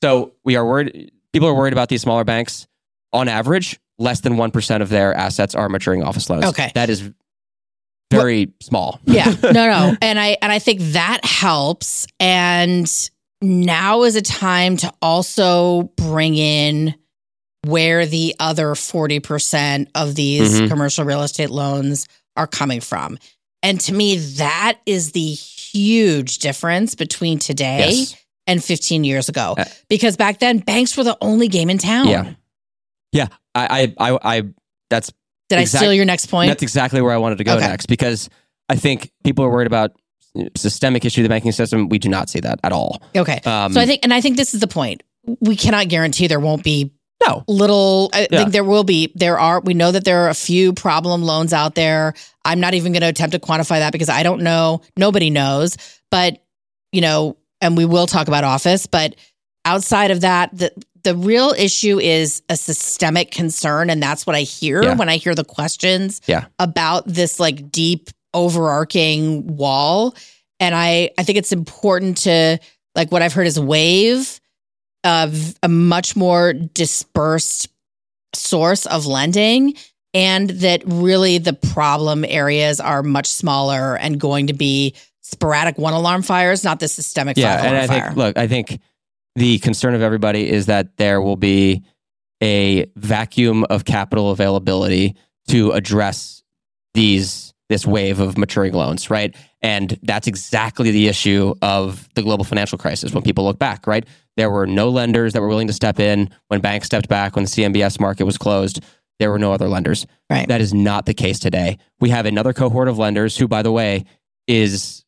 So 0.04 0.34
we 0.44 0.56
are 0.56 0.66
worried. 0.66 1.12
People 1.32 1.48
are 1.48 1.54
worried 1.56 1.74
about 1.74 1.88
these 1.90 2.02
smaller 2.02 2.24
banks. 2.24 2.68
On 3.14 3.28
average, 3.30 3.80
less 4.00 4.22
than 4.22 4.38
one 4.38 4.52
percent 4.52 4.84
of 4.84 4.90
their 4.90 5.14
assets 5.14 5.56
are 5.56 5.70
maturing 5.70 6.04
office 6.04 6.30
loans. 6.30 6.46
Okay. 6.46 6.72
that 6.76 6.90
is 6.90 7.12
very 8.12 8.52
small. 8.62 9.00
yeah. 9.06 9.34
No, 9.44 9.52
no. 9.52 9.96
And 10.02 10.20
I 10.20 10.38
and 10.42 10.52
I 10.52 10.60
think 10.60 10.80
that 10.94 11.24
helps. 11.24 12.08
And 12.20 12.92
now 13.42 14.04
is 14.04 14.16
a 14.16 14.22
time 14.22 14.78
to 14.78 14.92
also 15.02 15.84
bring 15.98 16.36
in 16.36 16.96
where 17.66 18.06
the 18.06 18.36
other 18.40 18.76
40% 18.76 19.88
of 19.96 20.16
these 20.16 20.60
Mhm. 20.62 20.68
commercial 20.70 21.06
real 21.06 21.22
estate 21.24 21.50
loans 21.50 22.08
are 22.36 22.48
coming 22.48 22.82
from. 22.82 23.18
And 23.62 23.80
to 23.82 23.94
me, 23.94 24.18
that 24.18 24.80
is 24.86 25.12
the 25.14 25.32
huge 25.34 26.40
difference 26.40 26.96
between 26.96 27.40
today 27.40 27.92
Yes. 27.92 28.16
and 28.48 28.64
15 28.64 29.04
years 29.04 29.30
ago. 29.30 29.56
Uh, 29.58 29.64
because 29.90 30.18
back 30.18 30.40
then, 30.40 30.58
banks 30.60 30.98
were 30.98 31.04
the 31.06 31.18
only 31.22 31.48
game 31.48 31.70
in 31.70 31.78
town. 31.78 32.08
Yeah. 32.10 32.34
Yeah. 33.14 33.28
I, 33.56 33.94
I, 33.98 34.12
I, 34.12 34.20
I 34.38 34.42
that's 34.90 35.12
Did 35.50 35.60
I 35.60 35.64
steal 35.66 35.94
your 35.94 36.06
next 36.06 36.26
point? 36.28 36.50
That's 36.50 36.64
exactly 36.64 37.02
where 37.02 37.14
I 37.14 37.18
wanted 37.18 37.38
to 37.38 37.44
go 37.44 37.56
Okay. 37.56 37.68
next 37.68 37.86
because 37.86 38.30
I 38.70 38.76
think 38.76 39.12
people 39.24 39.46
are 39.46 39.50
worried 39.50 39.68
about 39.68 39.92
systemic 40.58 41.06
issue 41.06 41.22
of 41.22 41.24
the 41.24 41.30
banking 41.30 41.52
system. 41.52 41.90
We 41.90 42.00
do 42.00 42.10
not 42.10 42.30
see 42.30 42.40
that 42.42 42.60
at 42.64 42.72
all. 42.74 43.02
okay. 43.16 43.40
Um, 43.46 43.72
so 43.72 43.80
I 43.80 43.86
think, 43.86 44.02
and 44.04 44.14
I 44.14 44.20
think 44.20 44.36
this 44.36 44.54
is 44.54 44.60
the 44.60 44.68
point. 44.68 45.04
We 45.40 45.56
cannot 45.56 45.88
guarantee 45.90 46.28
there 46.28 46.40
won't 46.40 46.64
be 46.64 46.92
no, 47.28 47.44
little 47.48 48.10
I 48.14 48.28
Yeah. 48.32 48.40
think 48.40 48.52
there 48.52 48.64
will 48.64 48.84
be 48.84 49.12
there 49.16 49.40
are 49.40 49.60
we 49.62 49.74
know 49.74 49.92
that 49.92 50.06
there 50.06 50.26
are 50.26 50.30
a 50.30 50.34
few 50.34 50.74
problem 50.74 51.24
loans 51.24 51.54
out 51.54 51.76
there. 51.76 52.14
I'm 52.46 52.60
not 52.60 52.74
even 52.74 52.92
going 52.92 53.02
to 53.02 53.08
attempt 53.08 53.34
to 53.34 53.40
quantify 53.40 53.80
that 53.80 53.92
because 53.94 54.10
I 54.10 54.24
don't 54.24 54.42
know. 54.42 54.82
Nobody 54.98 55.30
knows. 55.30 55.78
But, 56.12 56.44
you 56.92 57.00
know, 57.02 57.38
and 57.62 57.78
we 57.78 57.86
will 57.86 58.06
talk 58.08 58.28
about 58.28 58.44
office, 58.44 58.86
but 58.86 59.16
outside 59.66 60.12
of 60.12 60.22
that, 60.22 60.50
the 60.58 60.72
the 61.04 61.16
real 61.16 61.54
issue 61.58 62.00
is 62.00 62.42
a 62.48 62.56
systemic 62.56 63.30
concern 63.32 63.90
and 63.90 64.02
that's 64.02 64.26
what 64.26 64.38
I 64.38 64.42
hear 64.42 64.82
Yeah. 64.84 64.94
when 64.96 65.10
I 65.10 65.18
hear 65.18 65.36
the 65.36 65.44
questions 65.44 66.22
Yeah. 66.28 66.46
about 66.60 67.06
this 67.08 67.40
like 67.42 67.70
deep 67.72 68.10
overarching 68.34 69.58
wall. 69.58 70.16
And 70.60 70.74
I 70.76 71.10
I 71.18 71.24
think 71.24 71.38
it's 71.38 71.52
important 71.52 72.18
to 72.20 72.58
like 72.96 73.12
what 73.12 73.22
I've 73.22 73.34
heard 73.34 73.48
is 73.48 73.60
wave 73.60 74.40
of 75.04 75.56
a 75.64 75.70
much 75.70 76.16
more 76.16 76.54
dispersed 76.54 77.70
source 78.34 78.86
of 78.86 79.06
lending 79.06 79.76
and 80.14 80.50
that 80.50 80.84
really 80.86 81.38
the 81.40 81.54
problem 81.54 82.24
areas 82.28 82.80
are 82.80 83.04
much 83.04 83.28
smaller 83.28 83.96
and 83.96 84.20
going 84.20 84.48
to 84.48 84.54
be 84.54 84.96
sporadic 85.22 85.78
one 85.78 85.94
alarm 85.94 86.22
fires, 86.22 86.64
not 86.64 86.80
the 86.80 86.88
systemic 86.88 87.38
yeah, 87.38 87.64
and 87.64 87.76
I 87.76 87.88
fire. 87.88 88.06
think 88.06 88.18
look, 88.18 88.38
I 88.38 88.48
think 88.48 88.80
the 89.36 89.60
concern 89.60 89.96
of 89.96 90.02
everybody 90.02 90.50
is 90.50 90.68
that 90.68 90.98
there 90.98 91.22
will 91.22 91.38
be 91.38 91.84
a 92.42 92.86
vacuum 92.96 93.64
of 93.66 93.86
capital 93.86 94.32
availability 94.32 95.16
to 95.48 95.72
address 95.72 96.44
these 96.94 97.54
this 97.70 97.88
wave 97.88 98.20
of 98.20 98.38
maturing 98.38 98.74
loans, 98.74 99.10
right? 99.10 99.36
And 99.62 99.98
that's 100.04 100.28
exactly 100.28 100.92
the 100.92 101.08
issue 101.08 101.56
of 101.62 102.08
the 102.14 102.22
global 102.22 102.44
financial 102.44 102.78
crisis. 102.78 103.14
When 103.14 103.24
people 103.24 103.46
look 103.46 103.58
back, 103.58 103.88
right, 103.88 104.06
there 104.38 104.50
were 104.50 104.66
no 104.68 104.90
lenders 104.90 105.34
that 105.34 105.42
were 105.42 105.48
willing 105.48 105.68
to 105.68 105.74
step 105.74 106.00
in 106.00 106.30
when 106.48 106.60
banks 106.62 106.86
stepped 106.88 107.08
back 107.08 107.36
when 107.36 107.46
the 107.46 107.50
CMBS 107.50 108.00
market 108.00 108.24
was 108.26 108.38
closed. 108.38 108.80
There 109.20 109.30
were 109.30 109.40
no 109.40 109.54
other 109.54 109.68
lenders. 109.68 110.08
Right. 110.30 110.48
That 110.48 110.60
is 110.62 110.74
not 110.74 111.06
the 111.06 111.14
case 111.14 111.38
today. 111.40 111.78
We 112.00 112.10
have 112.10 112.26
another 112.26 112.52
cohort 112.54 112.88
of 112.88 112.98
lenders 112.98 113.38
who, 113.38 113.48
by 113.48 113.62
the 113.62 113.72
way, 113.72 114.06
is 114.48 115.06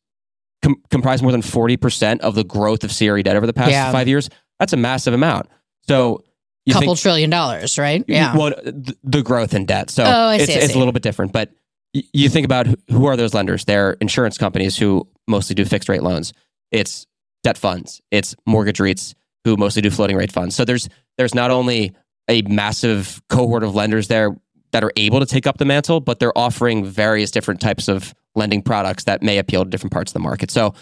com- 0.62 0.80
comprise 0.90 1.22
more 1.22 1.32
than 1.32 1.42
40% 1.42 2.20
of 2.20 2.34
the 2.34 2.44
growth 2.44 2.84
of 2.84 2.96
CRE 2.96 3.20
debt 3.22 3.36
over 3.36 3.46
the 3.46 3.52
past 3.52 3.72
Yeah. 3.72 3.90
five 3.92 4.08
years. 4.08 4.28
That's 4.60 4.72
a 4.72 4.76
massive 4.76 5.12
amount. 5.12 5.48
So 5.88 6.22
you 6.64 6.72
couple 6.72 6.94
think, 6.94 7.00
trillion 7.00 7.30
dollars, 7.30 7.78
right? 7.78 8.04
Yeah. 8.08 8.36
well, 8.36 8.52
th- 8.52 8.96
the 9.04 9.22
growth 9.22 9.54
in 9.54 9.66
debt. 9.66 9.90
So 9.90 10.04
Oh, 10.04 10.08
I 10.28 10.36
it's, 10.36 10.46
see, 10.46 10.52
it's 10.52 10.74
a 10.74 10.78
little 10.78 10.92
bit 10.92 11.02
different. 11.02 11.32
But 11.32 11.50
y- 11.94 12.02
you 12.12 12.28
think 12.28 12.44
about 12.44 12.66
who- 12.66 12.76
who 12.90 13.06
are 13.06 13.16
those 13.16 13.34
lenders? 13.34 13.64
They're 13.64 13.92
insurance 14.00 14.38
companies 14.38 14.76
who 14.76 15.06
mostly 15.28 15.54
do 15.54 15.64
fixed 15.64 15.88
rate 15.88 16.02
loans. 16.02 16.32
It's 16.70 17.06
debt 17.46 17.56
funds. 17.56 18.00
It's 18.10 18.34
mortgage 18.44 18.78
REITs 18.78 19.14
who 19.44 19.56
mostly 19.56 19.80
do 19.80 19.90
floating 19.90 20.16
rate 20.16 20.32
funds. 20.32 20.56
So 20.56 20.64
there's 20.64 20.88
there's 21.16 21.32
not 21.34 21.52
only 21.52 21.92
a 22.28 22.42
massive 22.42 23.22
cohort 23.28 23.62
of 23.62 23.74
lenders 23.74 24.08
there 24.08 24.36
that 24.72 24.82
are 24.82 24.92
able 24.96 25.20
to 25.20 25.26
take 25.26 25.46
up 25.46 25.56
the 25.58 25.64
mantle, 25.64 26.00
but 26.00 26.18
they're 26.18 26.36
offering 26.36 26.84
various 26.84 27.30
different 27.30 27.60
types 27.60 27.86
of 27.86 28.12
lending 28.34 28.62
products 28.62 29.04
that 29.04 29.22
may 29.22 29.38
appeal 29.38 29.62
to 29.64 29.70
different 29.70 29.92
parts 29.92 30.10
of 30.10 30.14
the 30.14 30.18
market. 30.20 30.50
So 30.50 30.74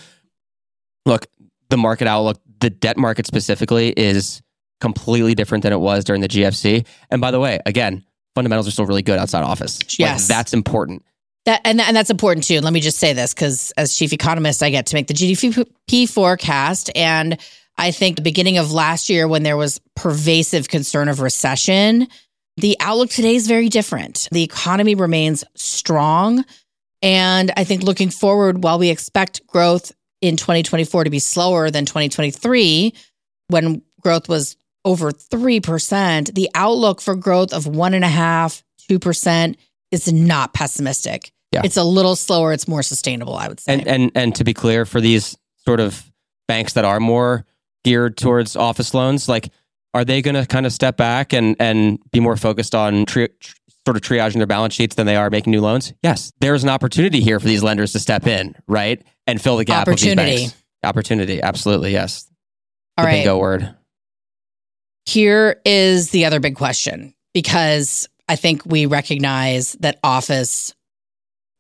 look, 1.04 1.26
the 1.68 1.76
market 1.76 2.08
outlook, 2.08 2.40
the 2.60 2.70
debt 2.70 2.96
market 2.96 3.26
specifically 3.26 3.90
is 3.90 4.40
completely 4.80 5.34
different 5.34 5.62
than 5.62 5.72
it 5.74 5.80
was 5.80 6.02
during 6.02 6.22
the 6.22 6.28
GFC. 6.28 6.86
And 7.10 7.20
by 7.20 7.30
the 7.30 7.38
way, 7.40 7.60
again, 7.66 8.04
fundamentals 8.34 8.66
are 8.66 8.70
still 8.70 8.86
really 8.86 9.02
good 9.02 9.18
outside 9.18 9.42
office. 9.44 9.80
Like, 9.82 9.98
Yes. 9.98 10.26
that's 10.28 10.54
important. 10.54 11.02
That 11.44 11.60
and, 11.64 11.80
and 11.80 11.96
that's 11.96 12.10
important 12.10 12.46
too. 12.46 12.60
Let 12.60 12.72
me 12.72 12.80
just 12.80 12.98
say 12.98 13.12
this 13.12 13.34
because 13.34 13.70
as 13.76 13.94
chief 13.94 14.12
economist, 14.12 14.62
I 14.62 14.70
get 14.70 14.86
to 14.86 14.94
make 14.94 15.08
the 15.08 15.14
GDP 15.14 16.08
forecast. 16.08 16.90
And 16.94 17.38
I 17.76 17.90
think 17.90 18.16
the 18.16 18.22
beginning 18.22 18.58
of 18.58 18.72
last 18.72 19.10
year, 19.10 19.28
when 19.28 19.42
there 19.42 19.56
was 19.56 19.80
pervasive 19.94 20.68
concern 20.68 21.08
of 21.08 21.20
recession, 21.20 22.08
the 22.56 22.76
outlook 22.80 23.10
today 23.10 23.34
is 23.34 23.46
very 23.46 23.68
different. 23.68 24.28
The 24.30 24.42
economy 24.42 24.94
remains 24.94 25.44
strong. 25.54 26.44
And 27.02 27.52
I 27.56 27.64
think 27.64 27.82
looking 27.82 28.10
forward, 28.10 28.62
while 28.62 28.78
we 28.78 28.90
expect 28.90 29.46
growth 29.46 29.92
in 30.20 30.36
2024 30.36 31.04
to 31.04 31.10
be 31.10 31.18
slower 31.18 31.70
than 31.70 31.84
2023, 31.84 32.94
when 33.48 33.82
growth 34.00 34.28
was 34.28 34.56
over 34.84 35.10
3%, 35.10 36.34
the 36.34 36.48
outlook 36.54 37.00
for 37.00 37.14
growth 37.14 37.52
of 37.52 37.66
one 37.66 37.92
and 37.92 38.04
a 38.04 38.08
half, 38.08 38.62
2% 38.90 39.56
is 39.94 40.12
not 40.12 40.52
pessimistic. 40.52 41.32
Yeah. 41.52 41.62
It's 41.64 41.76
a 41.76 41.84
little 41.84 42.16
slower. 42.16 42.52
It's 42.52 42.68
more 42.68 42.82
sustainable, 42.82 43.36
I 43.36 43.48
would 43.48 43.60
say. 43.60 43.74
And 43.74 43.86
and 43.86 44.12
and 44.14 44.34
to 44.34 44.44
be 44.44 44.52
clear, 44.52 44.84
for 44.84 45.00
these 45.00 45.36
sort 45.64 45.80
of 45.80 46.10
banks 46.48 46.74
that 46.74 46.84
are 46.84 47.00
more 47.00 47.46
geared 47.84 48.16
towards 48.16 48.56
office 48.56 48.92
loans, 48.92 49.28
like 49.28 49.50
are 49.94 50.04
they 50.04 50.20
going 50.20 50.34
to 50.34 50.46
kind 50.46 50.66
of 50.66 50.72
step 50.72 50.96
back 50.96 51.32
and 51.32 51.56
and 51.60 51.98
be 52.10 52.20
more 52.20 52.36
focused 52.36 52.74
on 52.74 53.06
tri- 53.06 53.28
tr- 53.38 53.54
sort 53.86 53.96
of 53.96 54.02
triaging 54.02 54.38
their 54.38 54.46
balance 54.46 54.74
sheets 54.74 54.96
than 54.96 55.06
they 55.06 55.16
are 55.16 55.30
making 55.30 55.52
new 55.52 55.60
loans? 55.60 55.92
Yes, 56.02 56.32
there's 56.40 56.64
an 56.64 56.70
opportunity 56.70 57.20
here 57.20 57.38
for 57.38 57.46
these 57.46 57.62
lenders 57.62 57.92
to 57.92 58.00
step 58.00 58.26
in, 58.26 58.56
right, 58.66 59.00
and 59.26 59.40
fill 59.40 59.56
the 59.56 59.64
gap. 59.64 59.86
Opportunity. 59.86 60.48
Opportunity, 60.82 61.40
absolutely, 61.40 61.92
yes. 61.92 62.28
All 62.98 63.04
the 63.04 63.06
right. 63.06 63.18
bingo 63.18 63.38
word. 63.38 63.74
Here 65.06 65.60
is 65.64 66.10
the 66.10 66.24
other 66.24 66.40
big 66.40 66.56
question 66.56 67.14
because 67.32 68.08
I 68.28 68.36
think 68.36 68.64
we 68.64 68.86
recognize 68.86 69.74
that 69.80 69.98
office 70.02 70.74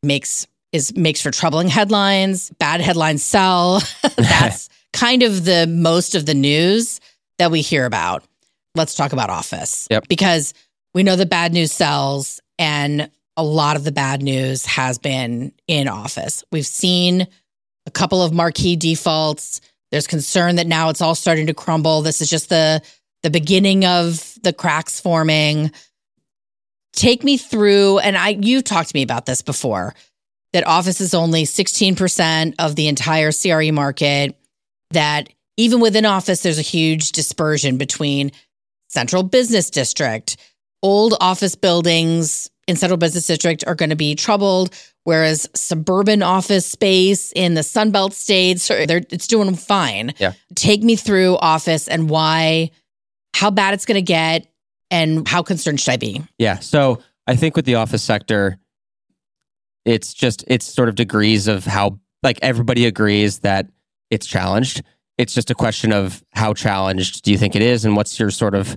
makes 0.02 0.46
is 0.72 0.94
makes 0.96 1.20
for 1.20 1.30
troubling 1.30 1.68
headlines. 1.68 2.50
Bad 2.58 2.80
headlines 2.80 3.22
sell. 3.22 3.80
That's 4.16 4.68
kind 4.92 5.22
of 5.22 5.44
the 5.44 5.66
most 5.66 6.14
of 6.14 6.26
the 6.26 6.34
news 6.34 7.00
that 7.38 7.50
we 7.50 7.60
hear 7.60 7.86
about. 7.86 8.24
Let's 8.74 8.94
talk 8.94 9.12
about 9.12 9.30
office. 9.30 9.86
Yep. 9.90 10.08
Because 10.08 10.52
we 10.94 11.02
know 11.02 11.16
that 11.16 11.30
bad 11.30 11.52
news 11.52 11.72
sells 11.72 12.40
and 12.58 13.10
a 13.36 13.44
lot 13.44 13.76
of 13.76 13.84
the 13.84 13.92
bad 13.92 14.22
news 14.22 14.64
has 14.66 14.98
been 14.98 15.52
in 15.66 15.88
office. 15.88 16.44
We've 16.50 16.66
seen 16.66 17.26
a 17.86 17.90
couple 17.90 18.22
of 18.22 18.32
marquee 18.32 18.76
defaults. 18.76 19.60
There's 19.90 20.06
concern 20.06 20.56
that 20.56 20.66
now 20.66 20.88
it's 20.88 21.00
all 21.00 21.14
starting 21.14 21.46
to 21.46 21.54
crumble. 21.54 22.02
This 22.02 22.20
is 22.20 22.30
just 22.30 22.48
the 22.48 22.82
the 23.22 23.30
beginning 23.30 23.84
of 23.86 24.36
the 24.42 24.52
cracks 24.52 25.00
forming. 25.00 25.70
Take 26.94 27.24
me 27.24 27.36
through, 27.36 27.98
and 27.98 28.16
I 28.16 28.30
you've 28.40 28.64
talked 28.64 28.90
to 28.90 28.96
me 28.96 29.02
about 29.02 29.26
this 29.26 29.42
before. 29.42 29.94
That 30.52 30.66
office 30.66 31.00
is 31.00 31.14
only 31.14 31.44
16% 31.44 32.54
of 32.60 32.76
the 32.76 32.86
entire 32.86 33.32
CRE 33.32 33.72
market. 33.72 34.38
That 34.90 35.28
even 35.56 35.80
within 35.80 36.04
office, 36.04 36.42
there's 36.42 36.58
a 36.58 36.62
huge 36.62 37.12
dispersion 37.12 37.76
between 37.76 38.30
central 38.88 39.24
business 39.24 39.70
district, 39.70 40.36
old 40.82 41.14
office 41.20 41.56
buildings 41.56 42.50
in 42.66 42.76
central 42.76 42.96
business 42.96 43.26
district 43.26 43.64
are 43.66 43.74
going 43.74 43.90
to 43.90 43.96
be 43.96 44.14
troubled, 44.14 44.74
whereas 45.04 45.48
suburban 45.54 46.22
office 46.22 46.66
space 46.66 47.32
in 47.32 47.54
the 47.54 47.60
Sunbelt 47.60 48.12
states, 48.12 48.68
they're, 48.68 49.02
it's 49.10 49.26
doing 49.26 49.54
fine. 49.56 50.14
Yeah. 50.18 50.32
Take 50.54 50.82
me 50.82 50.96
through 50.96 51.36
office 51.36 51.88
and 51.88 52.08
why, 52.08 52.70
how 53.34 53.50
bad 53.50 53.74
it's 53.74 53.84
going 53.84 53.96
to 53.96 54.02
get, 54.02 54.46
and 54.94 55.26
how 55.26 55.42
concerned 55.42 55.80
should 55.80 55.90
I 55.90 55.96
be? 55.96 56.22
Yeah. 56.38 56.60
So 56.60 57.02
I 57.26 57.34
think 57.34 57.56
with 57.56 57.64
the 57.64 57.74
office 57.74 58.02
sector, 58.02 58.58
it's 59.84 60.14
just 60.14 60.44
it's 60.46 60.64
sort 60.64 60.88
of 60.88 60.94
degrees 60.94 61.48
of 61.48 61.64
how 61.64 61.98
like 62.22 62.38
everybody 62.42 62.86
agrees 62.86 63.40
that 63.40 63.66
it's 64.10 64.26
challenged. 64.26 64.82
It's 65.18 65.34
just 65.34 65.50
a 65.50 65.54
question 65.54 65.92
of 65.92 66.22
how 66.32 66.54
challenged 66.54 67.22
do 67.24 67.32
you 67.32 67.38
think 67.38 67.56
it 67.56 67.62
is, 67.62 67.84
and 67.84 67.96
what's 67.96 68.18
your 68.18 68.30
sort 68.30 68.54
of 68.54 68.76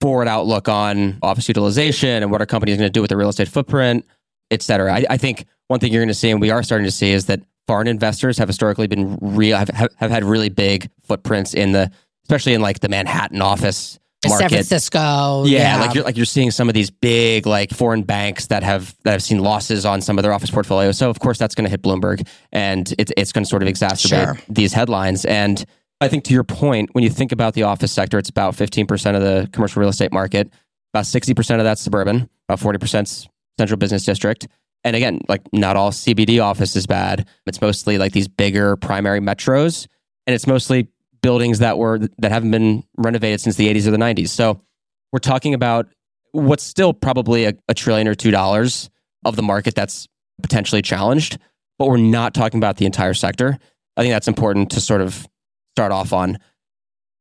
forward 0.00 0.28
outlook 0.28 0.68
on 0.68 1.18
office 1.22 1.48
utilization, 1.48 2.22
and 2.22 2.30
what 2.30 2.42
are 2.42 2.46
companies 2.46 2.76
going 2.76 2.88
to 2.88 2.92
do 2.92 3.00
with 3.00 3.08
their 3.08 3.18
real 3.18 3.30
estate 3.30 3.48
footprint, 3.48 4.04
et 4.50 4.62
cetera. 4.62 4.92
I, 4.92 5.04
I 5.08 5.16
think 5.16 5.46
one 5.68 5.80
thing 5.80 5.90
you're 5.90 6.02
going 6.02 6.08
to 6.08 6.14
see, 6.14 6.30
and 6.30 6.40
we 6.40 6.50
are 6.50 6.62
starting 6.62 6.84
to 6.84 6.92
see, 6.92 7.12
is 7.12 7.26
that 7.26 7.40
foreign 7.66 7.88
investors 7.88 8.36
have 8.38 8.48
historically 8.48 8.86
been 8.86 9.18
real 9.22 9.56
have, 9.56 9.68
have 9.70 9.92
have 9.96 10.10
had 10.10 10.22
really 10.22 10.50
big 10.50 10.90
footprints 11.02 11.54
in 11.54 11.72
the 11.72 11.90
especially 12.24 12.52
in 12.52 12.60
like 12.60 12.80
the 12.80 12.88
Manhattan 12.88 13.40
office 13.40 13.98
San 14.30 14.38
market. 14.40 14.54
Francisco. 14.54 15.44
Yeah, 15.46 15.80
like 15.80 15.94
you're 15.94 16.04
like 16.04 16.16
you're 16.16 16.26
seeing 16.26 16.50
some 16.50 16.68
of 16.68 16.74
these 16.74 16.90
big 16.90 17.46
like 17.46 17.70
foreign 17.70 18.02
banks 18.02 18.46
that 18.46 18.62
have 18.62 18.94
that 19.04 19.12
have 19.12 19.22
seen 19.22 19.40
losses 19.40 19.84
on 19.84 20.00
some 20.00 20.18
of 20.18 20.22
their 20.22 20.32
office 20.32 20.50
portfolio. 20.50 20.92
So 20.92 21.10
of 21.10 21.18
course 21.20 21.38
that's 21.38 21.54
going 21.54 21.64
to 21.64 21.70
hit 21.70 21.82
Bloomberg, 21.82 22.26
and 22.52 22.92
it's 22.98 23.12
it's 23.16 23.32
going 23.32 23.44
to 23.44 23.48
sort 23.50 23.62
of 23.62 23.68
exacerbate 23.68 24.08
Sure. 24.08 24.38
these 24.48 24.72
headlines. 24.72 25.24
And 25.24 25.64
I 26.00 26.08
think 26.08 26.24
to 26.24 26.34
your 26.34 26.44
point, 26.44 26.90
when 26.92 27.04
you 27.04 27.10
think 27.10 27.32
about 27.32 27.54
the 27.54 27.62
office 27.64 27.92
sector, 27.92 28.18
it's 28.18 28.28
about 28.28 28.54
15 28.54 28.86
percent 28.86 29.16
of 29.16 29.22
the 29.22 29.48
commercial 29.52 29.80
real 29.80 29.88
estate 29.90 30.12
market. 30.12 30.50
About 30.94 31.06
60 31.06 31.34
percent 31.34 31.60
of 31.60 31.64
that's 31.64 31.80
suburban. 31.82 32.28
About 32.48 32.60
40 32.60 32.78
percent 32.78 33.28
central 33.58 33.78
business 33.78 34.04
district. 34.04 34.46
And 34.84 34.94
again, 34.94 35.20
like 35.28 35.42
not 35.52 35.74
all 35.76 35.90
CBD 35.90 36.40
office 36.42 36.76
is 36.76 36.86
bad. 36.86 37.26
It's 37.46 37.60
mostly 37.60 37.98
like 37.98 38.12
these 38.12 38.28
bigger 38.28 38.76
primary 38.76 39.18
metros, 39.20 39.88
and 40.26 40.34
it's 40.34 40.46
mostly 40.46 40.88
buildings 41.26 41.58
that 41.58 41.76
were 41.76 41.98
that 42.18 42.30
haven't 42.30 42.52
been 42.52 42.84
renovated 42.96 43.40
since 43.40 43.56
the 43.56 43.66
80s 43.66 43.88
or 43.88 43.90
the 43.90 43.96
90s. 43.96 44.28
So 44.28 44.60
we're 45.10 45.18
talking 45.18 45.54
about 45.54 45.88
what's 46.30 46.62
still 46.62 46.92
probably 46.92 47.46
a, 47.46 47.54
a 47.66 47.74
trillion 47.74 48.06
or 48.06 48.14
two 48.14 48.30
dollars 48.30 48.90
of 49.24 49.34
the 49.34 49.42
market 49.42 49.74
that's 49.74 50.06
potentially 50.40 50.82
challenged, 50.82 51.38
but 51.80 51.88
we're 51.88 51.96
not 51.96 52.32
talking 52.32 52.58
about 52.58 52.76
the 52.76 52.86
entire 52.86 53.12
sector. 53.12 53.58
I 53.96 54.02
think 54.02 54.12
that's 54.12 54.28
important 54.28 54.70
to 54.70 54.80
sort 54.80 55.00
of 55.00 55.26
start 55.74 55.90
off 55.90 56.12
on. 56.12 56.38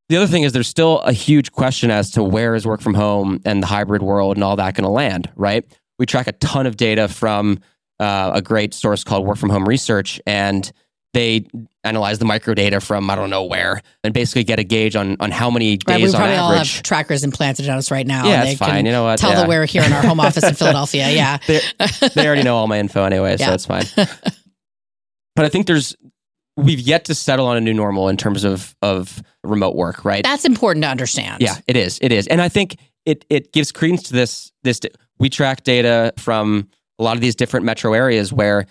The 0.10 0.18
other 0.18 0.28
thing 0.28 0.44
is 0.44 0.52
there's 0.54 0.68
still 0.68 1.00
a 1.00 1.12
huge 1.12 1.52
question 1.52 1.90
as 1.90 2.12
to 2.12 2.24
where 2.24 2.54
is 2.54 2.68
work 2.68 2.82
from 2.82 2.94
home 2.94 3.40
and 3.44 3.64
the 3.64 3.68
hybrid 3.68 4.04
world 4.04 4.38
and 4.38 4.44
all 4.44 4.56
that 4.58 4.76
going 4.76 4.84
to 4.84 4.92
land, 4.92 5.32
right? 5.36 5.66
We 5.98 6.06
track 6.06 6.28
a 6.28 6.34
ton 6.34 6.68
of 6.68 6.78
data 6.78 7.08
from 7.08 7.58
uh, 8.00 8.34
a 8.36 8.42
great 8.44 8.76
source 8.76 9.04
called 9.04 9.26
Work 9.26 9.38
From 9.38 9.50
Home 9.50 9.68
Research, 9.68 10.22
and 10.28 10.72
they 11.16 11.48
analyze 11.84 12.20
the 12.20 12.26
microdata 12.26 12.84
from 12.84 13.10
I 13.10 13.16
don't 13.16 13.30
know 13.32 13.46
where 13.46 13.82
and 14.04 14.14
basically 14.14 14.44
get 14.44 14.60
a 14.60 14.64
gauge 14.64 14.96
on 14.96 15.16
on 15.20 15.32
how 15.32 15.50
many 15.50 15.80
Right, 15.88 15.96
we 15.96 16.02
days 16.04 16.14
on 16.14 16.20
probably 16.20 16.36
all 16.38 16.52
have 16.52 16.84
trackers 16.84 17.24
implanted 17.24 17.68
on 17.70 17.78
us 17.78 17.90
right 17.90 18.06
now. 18.06 18.28
yeah, 18.28 18.44
they 18.44 18.56
fine. 18.56 18.86
You 18.86 18.92
know 18.92 19.04
what? 19.06 19.18
Tell 19.18 19.32
Yeah. 19.32 19.38
that 19.38 19.48
we're 19.48 19.66
here 19.66 19.82
in 19.84 19.94
our 19.94 20.02
home 20.04 20.20
office 20.20 20.44
in 20.44 20.54
Philadelphia. 20.62 21.10
Yeah. 21.10 21.38
they 21.48 21.62
they 22.14 22.28
already 22.28 22.44
know 22.44 22.56
all 22.58 22.68
my 22.68 22.78
info 22.80 23.04
anyway, 23.04 23.38
so 23.38 23.46
Yeah. 23.46 23.54
it's 23.54 23.66
fine. 23.66 23.86
but 25.36 25.46
I 25.46 25.50
think 25.50 25.68
there's 25.68 25.96
we've 26.58 26.80
yet 26.80 27.06
to 27.06 27.16
settle 27.16 27.48
on 27.48 27.58
a 27.58 27.62
new 27.62 27.74
normal 27.74 28.10
in 28.10 28.18
terms 28.18 28.44
of 28.44 28.76
of 28.82 29.22
remote 29.44 29.76
work, 29.76 30.06
right? 30.06 30.24
That's 30.24 30.46
important 30.46 30.84
to 30.84 30.90
understand. 30.90 31.42
yeah, 31.42 31.56
it 31.68 31.78
is. 31.78 31.98
It 32.02 32.12
is, 32.12 32.28
and 32.28 32.42
I 32.42 32.50
think 32.50 32.78
it 33.06 33.26
it 33.30 33.54
gives 33.54 33.72
credence 33.72 34.04
to 34.04 34.14
this. 34.14 34.52
This 34.64 34.80
we 35.18 35.30
track 35.30 35.64
data 35.64 36.14
from 36.18 36.68
a 37.00 37.04
lot 37.04 37.16
of 37.16 37.22
these 37.22 37.36
different 37.36 37.66
metro 37.66 37.94
areas 37.94 38.32
where 38.34 38.66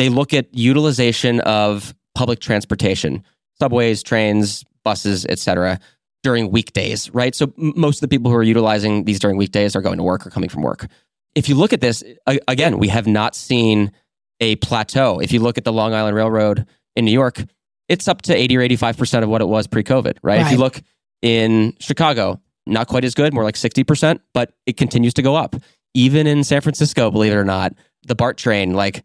they 0.00 0.08
look 0.08 0.32
at 0.32 0.46
utilization 0.54 1.40
of 1.40 1.94
public 2.14 2.40
transportation, 2.40 3.22
subways, 3.60 4.02
trains, 4.02 4.64
buses, 4.82 5.26
etc., 5.26 5.78
during 6.22 6.50
weekdays, 6.50 7.12
right? 7.12 7.34
So 7.34 7.52
most 7.56 7.98
of 7.98 8.00
the 8.00 8.08
people 8.08 8.30
who 8.30 8.36
are 8.38 8.42
utilizing 8.42 9.04
these 9.04 9.18
during 9.18 9.36
weekdays 9.36 9.76
are 9.76 9.82
going 9.82 9.98
to 9.98 10.02
work 10.02 10.26
or 10.26 10.30
coming 10.30 10.48
from 10.48 10.62
work. 10.62 10.86
If 11.34 11.50
you 11.50 11.54
look 11.54 11.74
at 11.74 11.82
this, 11.82 12.02
again, 12.26 12.78
we 12.78 12.88
have 12.88 13.06
not 13.06 13.34
seen 13.34 13.92
a 14.40 14.56
plateau. 14.56 15.18
If 15.18 15.32
you 15.32 15.40
look 15.40 15.58
at 15.58 15.64
the 15.64 15.72
Long 15.72 15.92
Island 15.92 16.16
Railroad 16.16 16.66
in 16.96 17.04
New 17.04 17.12
York, 17.12 17.44
it's 17.88 18.08
up 18.08 18.22
to 18.22 18.34
80 18.34 18.56
or 18.56 18.60
85% 18.62 19.22
of 19.22 19.28
what 19.28 19.42
it 19.42 19.48
was 19.48 19.66
pre 19.66 19.82
COVID, 19.82 20.16
right? 20.22 20.40
If 20.40 20.50
you 20.50 20.56
look 20.56 20.80
in 21.20 21.74
Chicago, 21.78 22.40
not 22.66 22.88
quite 22.88 23.04
as 23.04 23.14
good, 23.14 23.34
more 23.34 23.44
like 23.44 23.54
60%, 23.54 24.20
but 24.32 24.54
it 24.64 24.78
continues 24.78 25.12
to 25.14 25.22
go 25.22 25.36
up. 25.36 25.56
Even 25.92 26.26
in 26.26 26.42
San 26.42 26.62
Francisco, 26.62 27.10
believe 27.10 27.32
it 27.32 27.36
or 27.36 27.44
not, 27.44 27.74
the 28.06 28.14
BART 28.14 28.38
train, 28.38 28.72
like 28.72 29.04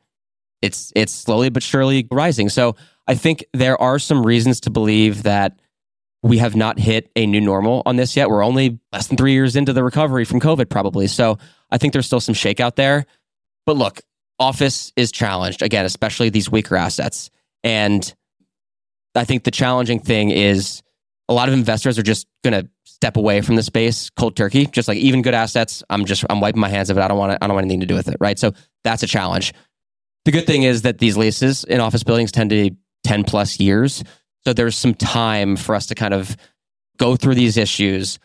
it's 0.65 0.91
it's 0.95 1.13
slowly 1.13 1.49
but 1.49 1.63
surely 1.63 2.07
rising. 2.11 2.49
So 2.49 2.75
I 3.07 3.15
think 3.15 3.45
there 3.53 3.79
are 3.79 3.99
some 3.99 4.25
reasons 4.25 4.59
to 4.61 4.69
believe 4.69 5.23
that 5.23 5.59
we 6.23 6.39
have 6.39 6.55
not 6.55 6.79
hit 6.79 7.11
a 7.15 7.27
new 7.27 7.39
normal 7.39 7.83
on 7.85 7.97
this 7.97 8.17
yet. 8.17 8.29
We're 8.29 8.43
only 8.43 8.79
less 8.91 9.07
than 9.07 9.15
three 9.15 9.33
years 9.33 9.55
into 9.55 9.73
the 9.73 9.83
recovery 9.83 10.25
from 10.25 10.39
COVID, 10.39 10.69
probably. 10.69 11.05
So 11.05 11.37
I 11.69 11.77
think 11.77 11.93
there's 11.93 12.07
still 12.07 12.19
some 12.19 12.33
shakeout 12.33 12.75
there. 12.75 13.05
But 13.67 13.77
look, 13.77 14.01
office 14.39 14.91
is 14.95 15.11
challenged 15.11 15.61
again, 15.61 15.85
especially 15.85 16.29
these 16.29 16.49
weaker 16.49 16.75
assets. 16.75 17.29
And 17.63 18.11
I 19.13 19.23
think 19.23 19.43
the 19.43 19.51
challenging 19.51 19.99
thing 19.99 20.31
is 20.31 20.81
a 21.29 21.33
lot 21.33 21.47
of 21.47 21.53
investors 21.53 21.99
are 21.99 22.03
just 22.03 22.25
going 22.43 22.53
to 22.59 22.69
step 22.85 23.17
away 23.17 23.41
from 23.41 23.55
the 23.55 23.63
space 23.63 24.09
cold 24.09 24.35
turkey. 24.35 24.65
Just 24.65 24.87
like 24.87 24.97
even 24.97 25.21
good 25.21 25.35
assets, 25.35 25.83
I'm 25.91 26.05
just 26.05 26.25
I'm 26.27 26.41
wiping 26.41 26.61
my 26.61 26.69
hands 26.69 26.89
of 26.89 26.97
it. 26.97 27.01
I 27.01 27.07
don't 27.07 27.17
want 27.19 27.33
to, 27.33 27.43
I 27.43 27.47
don't 27.47 27.53
want 27.53 27.65
anything 27.65 27.81
to 27.81 27.85
do 27.85 27.95
with 27.95 28.07
it. 28.07 28.17
Right. 28.19 28.39
So 28.39 28.53
that's 28.83 29.03
a 29.03 29.07
challenge. 29.07 29.53
The 30.25 30.31
good 30.31 30.47
thing 30.47 30.63
is 30.63 30.81
that 30.81 30.97
these 30.97 31.17
leases 31.17 31.63
in 31.63 31.79
office 31.79 32.03
buildings 32.03 32.31
tend 32.31 32.49
to 32.49 32.69
be 32.69 32.77
10 33.03 33.23
plus 33.23 33.59
years. 33.59 34.03
So 34.43 34.53
there's 34.53 34.75
some 34.75 34.93
time 34.93 35.55
for 35.55 35.75
us 35.75 35.87
to 35.87 35.95
kind 35.95 36.13
of 36.13 36.35
go 36.97 37.15
through 37.15 37.35
these 37.35 37.57
issues. 37.57 38.19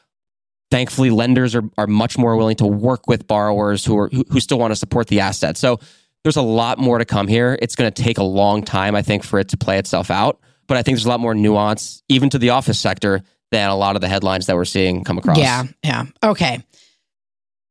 Thankfully, 0.71 1.11
lenders 1.11 1.55
are, 1.55 1.63
are 1.77 1.87
much 1.87 2.17
more 2.17 2.37
willing 2.37 2.57
to 2.57 2.67
work 2.67 3.07
with 3.07 3.27
borrowers 3.27 3.85
who 3.85 3.99
are 3.99 4.09
who, 4.09 4.25
who 4.31 4.41
still 4.41 4.59
want 4.59 4.71
to 4.71 4.77
support 4.77 5.09
the 5.09 5.21
asset. 5.21 5.57
So 5.57 5.81
there's 6.23 6.37
a 6.37 6.43
lot 6.43 6.79
more 6.79 6.99
to 6.99 7.05
come 7.05 7.29
here. 7.29 7.59
It's 7.61 7.75
going 7.75 7.91
to 7.91 8.03
take 8.03 8.19
a 8.19 8.23
long 8.23 8.63
time, 8.63 8.95
I 8.95 9.03
think, 9.03 9.25
for 9.25 9.39
it 9.39 9.49
to 9.49 9.57
play 9.57 9.79
itself 9.79 10.11
out. 10.11 10.41
But 10.69 10.77
I 10.77 10.83
think 10.83 10.97
there's 10.97 11.07
a 11.07 11.09
lot 11.09 11.21
more 11.21 11.35
nuance, 11.35 12.03
even 12.09 12.31
to 12.31 12.39
the 12.39 12.51
office 12.51 12.79
sector, 12.79 13.23
than 13.51 13.69
a 13.69 13.77
lot 13.77 13.97
of 13.97 14.01
the 14.01 14.09
headlines 14.09 14.47
that 14.47 14.55
we're 14.55 14.65
seeing 14.65 15.03
come 15.03 15.19
across. 15.19 15.39
Yeah, 15.39 15.65
yeah. 15.83 16.05
Okay. 16.23 16.63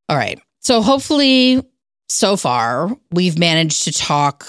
All 0.09 0.17
right. 0.17 0.41
So 0.59 0.81
hopefully, 0.81 1.63
so 2.09 2.35
far, 2.35 2.89
we've 3.11 3.37
managed 3.37 3.83
to 3.85 3.91
talk 3.91 4.47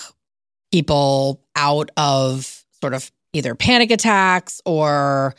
people 0.73 1.43
out 1.57 1.91
of 1.97 2.65
sort 2.81 2.95
of 2.95 3.11
either 3.33 3.55
panic 3.55 3.91
attacks 3.91 4.61
or 4.65 5.35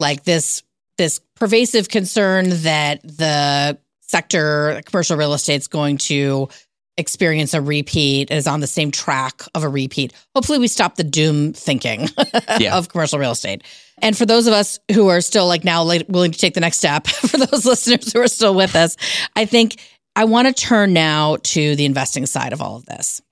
like 0.00 0.24
this 0.24 0.62
this 0.96 1.20
pervasive 1.36 1.88
concern 1.88 2.48
that 2.62 3.00
the 3.02 3.78
sector, 4.00 4.80
commercial 4.84 5.16
real 5.16 5.32
estate, 5.32 5.56
is 5.60 5.68
going 5.68 5.96
to 5.98 6.48
experience 6.96 7.54
a 7.54 7.60
repeat 7.60 8.30
is 8.32 8.48
on 8.48 8.58
the 8.58 8.66
same 8.66 8.90
track 8.90 9.42
of 9.54 9.62
a 9.62 9.68
repeat. 9.68 10.12
Hopefully, 10.34 10.58
we 10.58 10.66
stop 10.66 10.96
the 10.96 11.04
doom 11.04 11.52
thinking 11.52 12.08
Yeah. 12.58 12.76
of 12.76 12.88
commercial 12.88 13.18
real 13.20 13.30
estate. 13.32 13.62
And 14.02 14.16
for 14.16 14.26
those 14.26 14.46
of 14.48 14.52
us 14.52 14.80
who 14.92 15.08
are 15.08 15.20
still 15.20 15.46
like 15.46 15.62
now 15.64 15.84
willing 15.84 16.32
to 16.32 16.38
take 16.38 16.54
the 16.54 16.60
next 16.60 16.78
step, 16.78 17.06
for 17.08 17.36
those 17.36 17.64
listeners 17.64 18.12
who 18.12 18.20
are 18.20 18.28
still 18.28 18.54
with 18.54 18.74
us, 18.74 18.96
I 19.36 19.44
think 19.44 19.76
I 20.18 20.24
want 20.24 20.48
to 20.48 20.52
turn 20.52 20.92
now 20.92 21.36
to 21.44 21.76
the 21.76 21.84
investing 21.84 22.26
side 22.26 22.52
of 22.52 22.60
all 22.60 22.74
of 22.74 22.86
this 22.86 23.22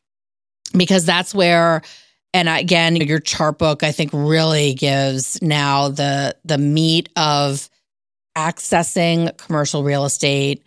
because 0.72 1.04
that's 1.04 1.34
where. 1.34 1.82
And 2.32 2.48
again, 2.48 2.94
your 2.94 3.18
chart 3.18 3.58
book 3.58 3.82
I 3.82 3.90
think 3.90 4.12
really 4.12 4.74
gives 4.74 5.42
now 5.42 5.88
the 5.88 6.36
the 6.44 6.58
meat 6.58 7.08
of 7.16 7.68
accessing 8.38 9.36
commercial 9.36 9.82
real 9.82 10.04
estate, 10.04 10.62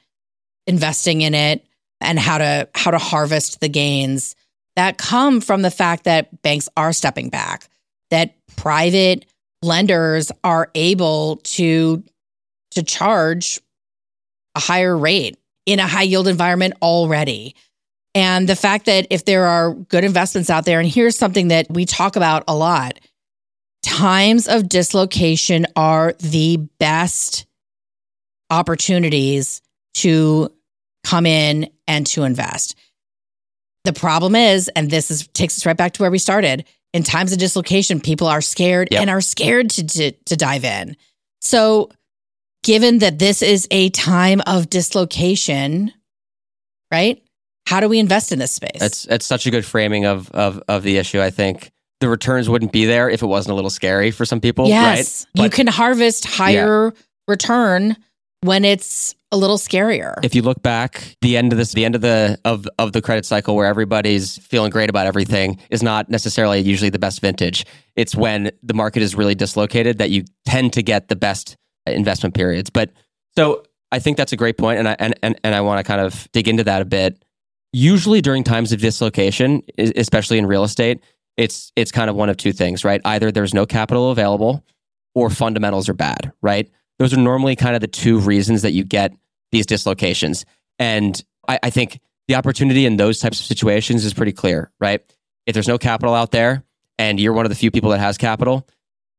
investing 0.68 1.22
in 1.22 1.34
it, 1.34 1.66
and 2.02 2.20
how 2.20 2.40
to 2.40 2.68
how 2.76 2.92
to 2.92 2.98
harvest 2.98 3.62
the 3.62 3.70
gains 3.70 4.36
that 4.76 4.98
come 4.98 5.40
from 5.40 5.62
the 5.62 5.72
fact 5.72 6.04
that 6.04 6.42
banks 6.42 6.68
are 6.76 6.92
stepping 6.92 7.30
back, 7.30 7.70
that 8.10 8.36
private 8.58 9.26
lenders 9.62 10.34
are 10.44 10.70
able 10.76 11.38
to 11.44 12.04
to 12.72 12.84
charge 12.84 13.62
a 14.56 14.60
higher 14.60 14.98
rate 14.98 15.38
in 15.66 15.80
a 15.80 15.88
high 15.88 16.04
yield 16.04 16.28
environment 16.28 16.74
already. 16.82 17.56
And 18.16 18.50
the 18.50 18.56
fact 18.56 18.86
that 18.88 19.08
if 19.10 19.26
there 19.26 19.46
are 19.46 19.74
good 19.74 20.04
investments 20.04 20.50
out 20.50 20.66
there, 20.66 20.80
and 20.80 20.90
here's 20.90 21.18
something 21.18 21.50
that 21.50 21.68
we 21.70 21.86
talk 21.86 22.16
about 22.16 22.44
a 22.48 22.56
lot 22.56 23.00
times 23.82 24.48
of 24.48 24.68
dislocation 24.68 25.66
are 25.76 26.14
the 26.20 26.58
best 26.80 27.46
opportunities 28.50 29.62
to 29.94 30.50
come 31.04 31.26
in 31.26 31.70
and 31.88 32.06
to 32.08 32.24
invest. 32.24 32.76
The 33.86 33.94
problem 33.94 34.36
is, 34.36 34.68
and 34.70 34.90
this 34.90 35.10
is 35.10 35.28
takes 35.30 35.58
us 35.58 35.66
right 35.66 35.78
back 35.78 35.94
to 35.94 36.04
where 36.04 36.12
we 36.12 36.18
started. 36.20 36.66
In 36.92 37.04
times 37.04 37.32
of 37.32 37.38
dislocation, 37.38 38.02
people 38.02 38.28
are 38.28 38.42
scared 38.42 38.90
Yep. 38.92 39.02
and 39.02 39.10
are 39.10 39.22
scared 39.22 39.70
to, 39.72 39.86
to 39.86 40.12
to 40.12 40.36
dive 40.36 40.66
in. 40.66 40.98
So, 41.42 41.90
given 42.64 43.00
that 43.00 43.20
this 43.20 43.42
is 43.42 43.68
a 43.72 43.90
time 43.90 44.42
of 44.46 44.70
dislocation, 44.70 45.94
right? 46.92 47.22
How 47.68 47.80
do 47.80 47.88
we 47.88 48.00
invest 48.00 48.32
in 48.32 48.40
this 48.40 48.52
space? 48.52 48.82
It's 48.82 49.06
it's 49.06 49.26
such 49.26 49.46
a 49.46 49.52
good 49.52 49.66
framing 49.66 50.06
of 50.06 50.30
of 50.32 50.62
of 50.68 50.84
the 50.84 50.98
issue. 50.98 51.22
I 51.22 51.30
think 51.30 51.72
the 52.00 52.10
returns 52.10 52.50
wouldn't 52.50 52.72
be 52.72 52.86
there 52.86 53.10
if 53.10 53.22
it 53.22 53.28
wasn't 53.28 53.52
a 53.52 53.56
little 53.56 53.70
scary 53.70 54.12
for 54.12 54.26
some 54.26 54.40
people, 54.40 54.68
yes, 54.68 55.28
right? 55.38 55.44
you 55.44 55.50
can 55.50 55.68
harvest 55.68 56.26
higher 56.26 56.94
return 57.28 57.96
when 58.42 58.64
it's 58.64 59.16
a 59.32 59.38
little 59.38 59.58
scarier. 59.58 60.16
if 60.24 60.34
you 60.34 60.42
look 60.42 60.64
back, 60.64 61.16
the 61.22 61.38
end 61.38 61.52
of 61.52 61.60
this, 61.60 61.74
the 61.74 61.86
end 61.86 61.94
of 61.94 62.02
the 62.02 62.40
of 62.46 62.68
of 62.80 62.94
the 62.94 63.02
credit 63.02 63.26
cycle, 63.26 63.56
where 63.56 63.68
everybody's 63.68 64.38
feeling 64.40 64.72
great 64.72 64.90
about 64.90 65.06
everything, 65.06 65.60
is 65.70 65.84
not 65.84 66.10
necessarily 66.10 66.60
usually 66.60 66.90
the 66.90 67.00
best 67.00 67.22
vintage. 67.22 67.66
It's 67.96 68.16
when 68.16 68.52
the 68.64 68.74
market 68.74 69.04
is 69.04 69.14
really 69.14 69.36
dislocated 69.36 70.00
that 70.00 70.10
you 70.10 70.24
tend 70.46 70.74
to 70.74 70.82
get 70.82 71.10
the 71.10 71.16
best 71.16 71.58
investment 71.90 72.36
periods. 72.36 72.70
But 72.70 72.92
so 73.36 73.64
I 73.92 74.00
think 74.00 74.18
that's 74.18 74.34
a 74.34 74.38
great 74.38 74.58
point, 74.58 74.80
and 74.80 74.88
I 74.88 74.96
and 75.00 75.16
and, 75.24 75.40
and 75.44 75.56
I 75.56 75.62
want 75.62 75.80
to 75.80 75.84
kind 75.84 76.02
of 76.02 76.28
dig 76.32 76.48
into 76.48 76.64
that 76.66 76.82
a 76.82 76.86
bit. 76.86 77.24
Usually 77.72 78.22
during 78.22 78.44
times 78.44 78.72
of 78.72 78.80
dislocation, 78.80 79.62
especially 79.78 80.38
in 80.38 80.46
real 80.46 80.64
estate, 80.64 81.02
it's 81.38 81.72
it's 81.76 81.92
kind 81.92 82.10
of 82.10 82.16
one 82.16 82.30
of 82.30 82.38
two 82.38 82.52
things, 82.52 82.84
right? 82.84 83.02
Either 83.06 83.32
there's 83.32 83.54
no 83.54 83.66
capital 83.66 84.12
available, 84.12 84.64
or 85.16 85.30
fundamentals 85.30 85.90
are 85.90 85.94
bad, 85.94 86.32
right? 86.42 86.70
Those 87.00 87.14
are 87.14 87.18
normally 87.18 87.56
kind 87.56 87.76
of 87.76 87.82
the 87.82 87.88
two 87.88 88.20
reasons 88.20 88.62
that 88.64 88.72
you 88.72 88.84
get 88.84 89.14
these 89.52 89.66
dislocations. 89.66 90.46
And 90.78 91.22
I, 91.48 91.60
I 91.64 91.70
think 91.70 92.00
the 92.28 92.36
opportunity 92.36 92.86
in 92.86 92.98
those 92.98 93.20
types 93.20 93.40
of 93.40 93.48
situations 93.48 94.06
is 94.06 94.14
pretty 94.14 94.34
clear, 94.34 94.72
right? 94.80 95.02
If 95.48 95.56
there's 95.56 95.68
no 95.68 95.80
capital 95.80 96.14
out 96.14 96.32
there 96.32 96.64
and 97.00 97.20
you're 97.20 97.34
one 97.34 97.46
of 97.46 97.50
the 97.50 97.56
few 97.56 97.72
people 97.72 97.90
that 97.90 98.00
has 98.00 98.20
capital, 98.20 98.68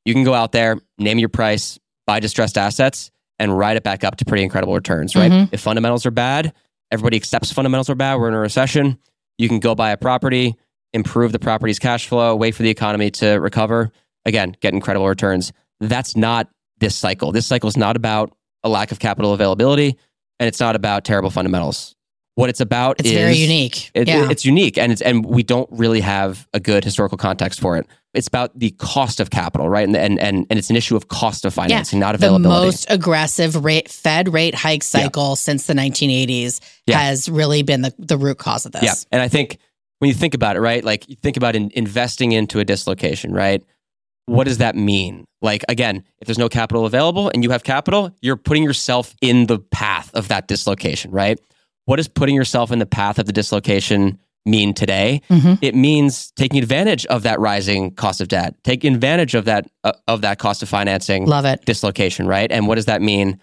you 0.04 0.14
can 0.14 0.22
go 0.22 0.32
out 0.32 0.52
there, 0.52 0.78
name 0.96 1.18
your 1.18 1.28
price, 1.28 1.79
buy 2.06 2.20
distressed 2.20 2.58
assets, 2.58 3.10
and 3.38 3.56
ride 3.56 3.76
it 3.76 3.82
back 3.82 4.04
up 4.04 4.16
to 4.16 4.24
pretty 4.24 4.42
incredible 4.42 4.74
returns, 4.74 5.16
right? 5.16 5.30
Mhm. 5.32 5.48
If 5.52 5.60
fundamentals 5.60 6.04
are 6.04 6.10
bad, 6.10 6.52
everybody 6.90 7.16
accepts 7.16 7.52
fundamentals 7.52 7.88
are 7.88 7.94
bad. 7.94 8.16
We're 8.16 8.28
in 8.28 8.34
a 8.34 8.38
recession. 8.38 8.98
You 9.38 9.48
can 9.48 9.60
go 9.60 9.74
buy 9.74 9.90
a 9.92 9.96
property, 9.96 10.56
improve 10.92 11.32
the 11.32 11.38
property's 11.38 11.78
cash 11.78 12.06
flow, 12.06 12.36
wait 12.36 12.54
for 12.54 12.62
the 12.62 12.68
economy 12.68 13.10
to 13.12 13.34
recover. 13.38 13.92
Again, 14.26 14.54
get 14.60 14.74
incredible 14.74 15.08
returns. 15.08 15.52
That's 15.80 16.14
not 16.16 16.48
this 16.80 16.94
cycle. 16.94 17.32
This 17.32 17.46
cycle 17.46 17.68
is 17.68 17.76
not 17.76 17.96
about 17.96 18.34
a 18.62 18.68
lack 18.68 18.92
of 18.92 18.98
capital 18.98 19.32
availability 19.32 19.96
and 20.38 20.46
it's 20.46 20.60
not 20.60 20.76
about 20.76 21.04
terrible 21.04 21.30
fundamentals. 21.30 21.94
What 22.40 22.50
it's 22.50 22.60
about 22.60 22.98
it's 23.00 23.08
is 23.08 23.14
very 23.14 23.36
unique. 23.36 23.90
it- 23.94 24.08
yeah. 24.08 24.28
It's 24.30 24.44
unique, 24.44 24.78
and 24.78 24.90
it's 24.92 25.02
and 25.02 25.24
we 25.24 25.42
don't 25.42 25.68
really 25.70 26.00
have 26.00 26.48
a 26.54 26.60
good 26.60 26.84
historical 26.84 27.18
context 27.18 27.60
for 27.60 27.76
it. 27.76 27.86
It's 28.12 28.26
about 28.26 28.58
the 28.58 28.70
cost 28.72 29.20
of 29.20 29.30
capital, 29.30 29.68
right? 29.68 29.86
And 29.86 29.96
and 29.96 30.18
and, 30.18 30.46
and 30.50 30.58
it's 30.58 30.70
an 30.70 30.76
issue 30.76 30.96
of 30.96 31.08
cost 31.08 31.44
of 31.44 31.54
financing, 31.54 32.00
not 32.00 32.14
availability. 32.16 32.42
the 32.42 32.66
most 32.66 32.86
aggressive 32.90 33.64
rate 33.64 33.88
Fed 33.88 34.32
rate 34.32 34.54
hike 34.54 34.82
cycle 34.82 35.36
since 35.36 35.66
the 35.66 35.74
1980s 35.74 36.60
Yeah. 36.86 36.98
has 36.98 37.28
really 37.28 37.62
been 37.62 37.82
the, 37.82 37.94
the 37.98 38.16
root 38.18 38.38
cause 38.38 38.66
of 38.66 38.72
this. 38.72 38.82
yeah, 38.82 38.94
and 39.12 39.22
I 39.22 39.28
think 39.28 39.58
when 40.00 40.08
you 40.08 40.14
think 40.14 40.34
about 40.34 40.56
it, 40.56 40.60
right? 40.60 40.82
Like 40.82 41.08
you 41.08 41.14
think 41.14 41.36
about 41.36 41.54
in, 41.54 41.70
investing 41.74 42.32
into 42.32 42.58
a 42.58 42.64
dislocation, 42.64 43.32
right? 43.32 43.62
What 44.26 44.44
does 44.44 44.58
that 44.58 44.74
mean? 44.76 45.24
Like 45.42 45.64
again, 45.68 46.02
if 46.20 46.26
there's 46.26 46.38
no 46.38 46.48
capital 46.48 46.86
available 46.86 47.30
and 47.32 47.44
you 47.44 47.50
have 47.50 47.62
capital, 47.64 48.10
you're 48.20 48.36
putting 48.36 48.62
yourself 48.64 49.14
in 49.20 49.46
the 49.46 49.58
path 49.58 50.10
of 50.14 50.28
that 50.28 50.48
dislocation, 50.48 51.10
right? 51.12 51.38
What 51.90 51.96
does 51.96 52.06
putting 52.06 52.36
yourself 52.36 52.70
in 52.70 52.78
the 52.78 52.86
path 52.86 53.18
of 53.18 53.26
the 53.26 53.32
dislocation 53.32 54.20
mean 54.46 54.74
today? 54.74 55.22
Mhm. 55.28 55.58
it 55.60 55.74
means 55.74 56.30
taking 56.36 56.60
advantage 56.62 57.04
of 57.06 57.24
that 57.24 57.40
rising 57.40 57.90
cost 57.90 58.20
of 58.20 58.28
debt, 58.28 58.54
taking 58.62 58.94
advantage 58.94 59.34
of 59.34 59.46
that 59.46 59.66
uh, 59.82 59.90
of 60.06 60.20
that 60.20 60.38
cost 60.38 60.62
of 60.62 60.68
financing 60.68 61.26
Love 61.26 61.44
it. 61.46 61.64
dislocation, 61.64 62.28
right? 62.28 62.48
And 62.52 62.68
what 62.68 62.76
does 62.76 62.84
that 62.84 63.02
mean? 63.02 63.40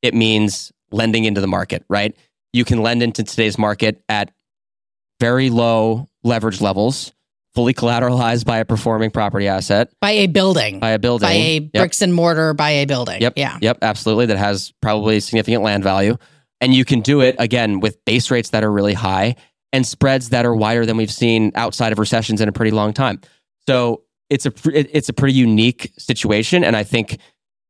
It 0.00 0.14
means 0.14 0.72
lending 0.92 1.24
into 1.26 1.42
the 1.42 1.46
market, 1.46 1.84
right? 1.90 2.16
You 2.54 2.64
can 2.64 2.82
lend 2.82 3.02
into 3.02 3.22
today's 3.22 3.58
market 3.58 4.00
at 4.08 4.30
very 5.20 5.50
low 5.50 6.08
leverage 6.22 6.62
levels, 6.62 7.12
fully 7.54 7.74
collateralized 7.74 8.46
by 8.46 8.60
a 8.60 8.64
performing 8.64 9.10
property 9.10 9.46
asset, 9.46 9.90
by 10.00 10.12
a 10.12 10.26
building, 10.26 10.80
by 10.80 10.92
a 10.92 10.98
building, 10.98 11.26
by 11.28 11.32
a 11.34 11.54
Yep. 11.60 11.72
bricks 11.74 12.00
and 12.00 12.14
mortar, 12.14 12.54
by 12.54 12.70
a 12.70 12.86
building. 12.86 13.20
Yep. 13.20 13.34
Yeah. 13.36 13.58
Yep, 13.60 13.78
absolutely. 13.82 14.24
That 14.24 14.38
has 14.38 14.72
probably 14.80 15.20
significant 15.20 15.62
land 15.62 15.84
value. 15.84 16.16
And 16.64 16.74
you 16.74 16.86
can 16.86 17.00
do 17.00 17.20
it 17.20 17.36
again 17.38 17.80
with 17.80 18.02
base 18.06 18.30
rates 18.30 18.48
that 18.50 18.64
are 18.64 18.72
really 18.72 18.94
high 18.94 19.36
and 19.70 19.86
spreads 19.86 20.30
that 20.30 20.46
are 20.46 20.54
wider 20.54 20.86
than 20.86 20.96
we've 20.96 21.12
seen 21.12 21.52
outside 21.56 21.92
of 21.92 21.98
recessions 21.98 22.40
in 22.40 22.48
a 22.48 22.52
pretty 22.52 22.70
long 22.70 22.94
time. 22.94 23.20
So 23.68 24.04
it's 24.30 24.46
a 24.46 24.52
it's 24.72 25.10
a 25.10 25.12
pretty 25.12 25.34
unique 25.34 25.92
situation. 25.98 26.64
And 26.64 26.74
I 26.74 26.82
think 26.82 27.18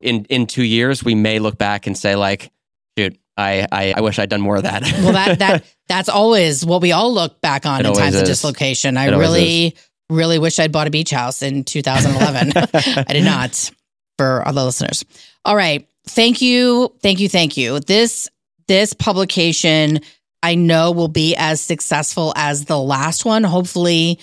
in 0.01 0.27
in 0.27 0.47
two 0.47 0.63
years 0.63 1.03
we 1.03 1.17
may 1.17 1.41
look 1.41 1.59
back 1.59 1.89
and 1.89 1.99
say 1.99 2.15
like, 2.15 2.53
dude, 2.95 3.19
I 3.37 3.67
I, 3.73 3.95
I 3.97 4.01
wish 4.01 4.21
I'd 4.21 4.29
done 4.29 4.41
more 4.41 4.55
of 4.55 4.63
that. 4.63 4.83
Well, 4.83 5.13
that 5.13 5.41
that 5.41 5.65
that's 5.89 6.09
always 6.09 6.65
what 6.65 6.81
we 6.81 6.93
all 6.93 7.13
look 7.13 7.41
back 7.41 7.67
on 7.67 7.81
It 7.81 7.89
in 7.89 7.95
times 7.95 8.15
of 8.15 8.27
dislocation. 8.27 8.97
I 8.97 9.09
It 9.09 9.17
really, 9.17 9.75
really 10.09 10.39
wish 10.39 10.61
I'd 10.61 10.71
bought 10.71 10.87
a 10.87 10.91
beach 10.91 11.11
house 11.11 11.43
in 11.43 11.65
2011. 11.65 12.53
I 13.09 13.13
did 13.13 13.25
not. 13.25 13.73
For 14.19 14.47
other 14.47 14.63
listeners, 14.63 15.05
all 15.45 15.57
right. 15.57 15.89
Thank 16.07 16.41
you, 16.41 16.95
thank 17.03 17.19
you, 17.19 17.29
thank 17.29 17.57
you. 17.57 17.81
This 17.81 18.29
this 18.67 18.93
publication 18.93 20.01
I 20.43 20.57
know 20.57 20.93
will 20.93 21.09
be 21.09 21.35
as 21.37 21.61
successful 21.61 22.35
as 22.37 22.67
the 22.67 22.79
last 22.79 23.25
one. 23.25 23.45
Hopefully, 23.45 24.19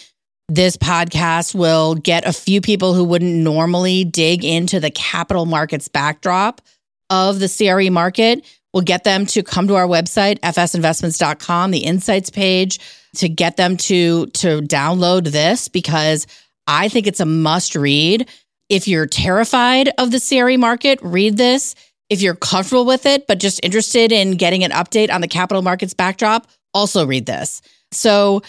this 0.48 0.78
podcast 0.78 1.56
will 1.56 1.96
get 1.96 2.28
a 2.28 2.34
few 2.34 2.62
people 2.62 2.94
who 2.94 3.04
wouldn't 3.04 3.34
normally 3.34 4.04
dig 4.04 4.46
into 4.46 4.80
the 4.80 4.92
capital 4.92 5.48
markets 5.48 5.88
backdrop 5.88 6.62
of 7.10 7.40
the 7.40 7.50
CRE 7.50 7.90
market. 7.92 8.46
We'll 8.74 8.84
get 8.84 9.04
them 9.04 9.26
to 9.28 9.42
come 9.44 9.68
to 9.68 9.76
our 9.76 9.88
website, 9.88 10.40
fsinvestments.com, 10.42 11.72
the 11.72 11.80
insights 11.80 12.30
page, 12.30 12.80
to 13.16 13.28
get 13.28 13.58
them 13.58 13.76
to 13.78 14.28
to 14.28 14.62
download 14.62 15.32
this 15.32 15.70
because 15.70 16.28
I 16.68 16.88
think 16.88 17.08
it's 17.08 17.20
a 17.20 17.26
must 17.26 17.76
read. 17.76 18.30
If 18.70 18.88
you're 18.88 19.08
terrified 19.08 19.90
of 19.98 20.12
the 20.12 20.20
CRE 20.20 20.58
market, 20.58 21.00
read 21.02 21.36
this. 21.36 21.76
If 22.12 22.22
you're 22.22 22.36
comfortable 22.36 22.86
with 22.86 23.06
it, 23.06 23.26
but 23.26 23.40
just 23.40 23.62
interested 23.64 24.12
in 24.12 24.36
getting 24.36 24.66
an 24.66 24.72
update 24.72 25.10
on 25.10 25.22
the 25.22 25.30
capital 25.30 25.62
markets 25.62 25.94
backdrop, 25.94 26.46
also 26.74 27.08
read 27.08 27.26
this. 27.26 27.62
So 27.94 28.42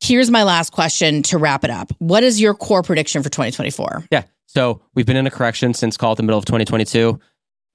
here's 0.00 0.28
my 0.28 0.42
last 0.42 0.72
question 0.72 1.22
to 1.22 1.38
wrap 1.38 1.62
it 1.62 1.70
up. 1.70 1.92
What 1.98 2.24
is 2.24 2.40
your 2.40 2.52
core 2.52 2.82
prediction 2.82 3.22
for 3.22 3.28
2024? 3.28 4.06
Yeah. 4.10 4.24
So 4.46 4.82
we've 4.96 5.06
been 5.06 5.16
in 5.16 5.28
a 5.28 5.30
correction 5.30 5.72
since 5.72 5.96
call 5.96 6.14
it 6.14 6.16
the 6.16 6.24
middle 6.24 6.38
of 6.40 6.44
2022. 6.46 7.20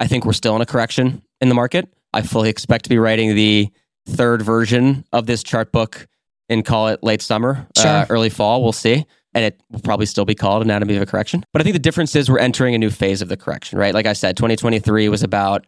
I 0.02 0.08
think 0.08 0.26
we're 0.26 0.34
still 0.34 0.54
in 0.58 0.62
a 0.62 0.66
correction 0.66 1.22
in 1.40 1.48
the 1.48 1.56
market. 1.56 1.88
I 2.12 2.22
fully 2.22 2.50
expect 2.50 2.84
to 2.84 2.90
be 2.90 2.98
writing 2.98 3.36
the 3.36 3.70
third 4.08 4.42
version 4.42 5.06
of 5.14 5.28
this 5.28 5.44
chart 5.44 5.72
book 5.72 6.08
and 6.50 6.66
call 6.66 6.90
it 6.90 7.02
late 7.04 7.22
summer, 7.22 7.66
uh, 7.78 8.06
early 8.10 8.30
fall. 8.30 8.62
We'll 8.62 8.74
see. 8.74 9.06
And 9.36 9.46
it 9.46 9.62
will 9.70 9.82
probably 9.82 10.08
still 10.08 10.26
be 10.26 10.34
called 10.34 10.64
Anatomy 10.64 10.96
of 10.96 11.04
a 11.04 11.06
Correction. 11.06 11.44
But 11.54 11.62
I 11.62 11.64
think 11.64 11.74
the 11.76 11.80
difference 11.80 12.16
is 12.16 12.32
we're 12.32 12.40
entering 12.40 12.74
a 12.74 12.78
new 12.80 12.90
phase 12.90 13.22
of 13.22 13.30
the 13.30 13.38
correction, 13.38 13.78
right? 13.78 13.94
Like 13.94 14.08
I 14.08 14.14
said, 14.14 14.38
2023 14.38 15.10
was 15.10 15.22
about 15.22 15.68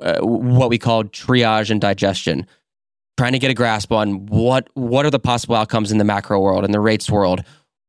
uh, 0.00 0.18
what 0.20 0.70
we 0.70 0.78
called 0.78 1.12
triage 1.12 1.70
and 1.70 1.80
digestion, 1.80 2.46
trying 3.18 3.32
to 3.32 3.38
get 3.38 3.50
a 3.50 3.54
grasp 3.54 3.92
on 3.92 4.26
what 4.26 4.68
what 4.74 5.04
are 5.06 5.10
the 5.10 5.20
possible 5.20 5.54
outcomes 5.54 5.92
in 5.92 5.98
the 5.98 6.04
macro 6.04 6.40
world 6.40 6.64
and 6.64 6.74
the 6.74 6.80
rates 6.80 7.08
world 7.10 7.44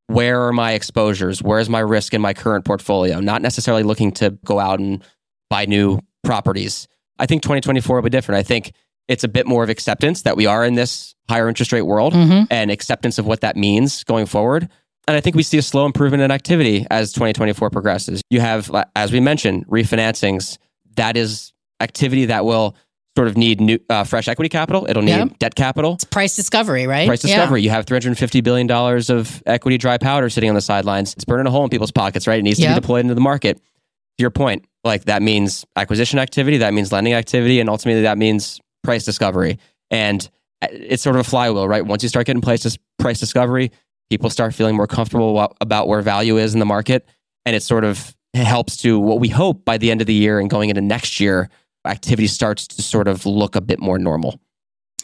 where 0.08 0.43
are 0.43 0.54
my 0.54 0.73
exposures? 0.73 1.41
Where's 1.41 1.67
my 1.67 1.80
risk 1.80 2.13
in 2.13 2.21
my 2.21 2.34
current 2.34 2.63
portfolio? 2.63 3.19
Not 3.19 3.41
necessarily 3.41 3.82
looking 3.84 4.12
to 4.13 4.38
go 4.45 4.60
out 4.60 4.80
and 4.80 5.04
buy 5.49 5.65
new 5.65 5.99
properties. 6.23 6.88
I 7.17 7.25
think 7.25 7.41
2024 7.41 7.95
will 7.95 8.04
be 8.04 8.10
different. 8.12 8.38
I 8.38 8.43
think 8.43 8.73
it's 9.08 9.23
a 9.23 9.28
bit 9.28 9.47
more 9.47 9.63
of 9.63 9.69
acceptance 9.69 10.21
that 10.23 10.38
we 10.38 10.45
are 10.45 10.63
in 10.63 10.75
this 10.75 11.15
higher 11.28 11.47
interest 11.49 11.71
rate 11.71 11.84
world 11.84 12.13
Mm-hmm. 12.13 12.43
and 12.51 12.69
acceptance 12.69 13.17
of 13.17 13.25
what 13.25 13.41
that 13.41 13.56
means 13.56 14.04
going 14.04 14.25
forward. 14.28 14.69
And 15.08 15.15
I 15.15 15.22
think 15.22 15.36
we 15.36 15.44
see 15.44 15.58
a 15.58 15.62
slow 15.62 15.86
improvement 15.86 16.24
in 16.24 16.32
activity 16.32 16.86
as 16.89 17.13
2024 17.13 17.70
progresses. 17.70 18.22
You 18.30 18.39
have, 18.39 18.72
as 18.96 19.12
we 19.12 19.20
mentioned, 19.20 19.68
refinancings. 19.68 20.58
That 20.96 21.15
is 21.18 21.54
activity 21.80 22.26
that 22.26 22.46
will 22.46 22.76
sort 23.18 23.28
of 23.28 23.38
need 23.38 23.62
new, 23.62 23.78
uh, 23.89 24.04
fresh 24.04 24.28
equity 24.28 24.50
capital. 24.50 24.86
It'll 24.89 25.04
need 25.04 25.38
debt 25.39 25.56
capital 25.56 25.94
It's 25.94 26.04
price 26.04 26.36
discovery, 26.36 26.86
right? 26.88 27.08
price 27.08 27.24
Yeah. 27.24 27.36
discovery. 27.36 27.62
You 27.62 27.70
have 27.70 27.86
$350 27.86 28.41
billion 28.44 28.70
of 28.72 29.44
equity 29.46 29.78
dry 29.78 29.98
powder 29.98 30.30
sitting 30.30 30.50
on 30.50 30.56
the 30.56 30.62
sidelines. 30.62 31.13
It's 31.13 31.24
burning 31.24 31.48
a 31.48 31.52
hole 31.52 31.63
in 31.63 31.70
people's 31.70 31.91
pockets, 31.91 32.28
right? 32.28 32.39
It 32.39 32.44
needs 32.44 32.58
to 32.60 32.63
Yep. 32.63 32.76
be 32.76 32.82
deployed 32.82 33.02
into 33.02 33.13
the 33.15 33.22
market. 33.22 33.58
To 33.58 34.22
your 34.22 34.32
point, 34.32 34.65
like 34.84 35.06
that 35.06 35.22
means 35.22 35.65
acquisition 35.76 36.20
activity, 36.20 36.58
that 36.58 36.74
means 36.74 36.91
lending 36.91 37.13
activity, 37.13 37.60
and 37.60 37.70
ultimately 37.70 38.02
that 38.04 38.18
means 38.18 38.60
price 38.84 39.04
discovery. 39.06 39.60
And 39.91 40.28
uh, 40.62 40.68
it's 40.72 41.04
sort 41.04 41.15
of 41.18 41.22
a 41.22 41.30
flywheel, 41.30 41.68
right? 41.68 41.86
Once 41.86 42.02
you 42.04 42.10
start 42.10 42.26
getting 42.26 42.41
price, 42.41 42.78
price 42.98 43.20
discovery, 43.20 43.72
people 44.10 44.30
start 44.30 44.54
feeling 44.54 44.76
more 44.76 44.88
comfortable 44.88 45.54
about 45.62 45.88
where 45.88 46.02
value 46.02 46.38
is 46.38 46.54
in 46.54 46.60
the 46.60 46.65
market. 46.65 47.08
And 47.46 47.56
it 47.56 47.63
sort 47.63 47.84
of 47.84 48.15
helps 48.34 48.78
to 48.78 49.00
what 49.00 49.20
we 49.20 49.30
hope 49.30 49.65
by 49.65 49.78
the 49.78 49.91
end 49.91 50.02
of 50.02 50.08
the 50.08 50.13
year 50.13 50.39
and 50.39 50.50
going 50.50 50.70
into 50.70 50.82
next 50.82 51.20
year, 51.20 51.50
activity 51.86 52.28
starts 52.28 52.68
to 52.68 52.82
sort 52.82 53.08
of 53.08 53.26
look 53.26 53.56
a 53.56 53.62
bit 53.62 53.80
more 53.80 54.00
normal. 54.00 54.39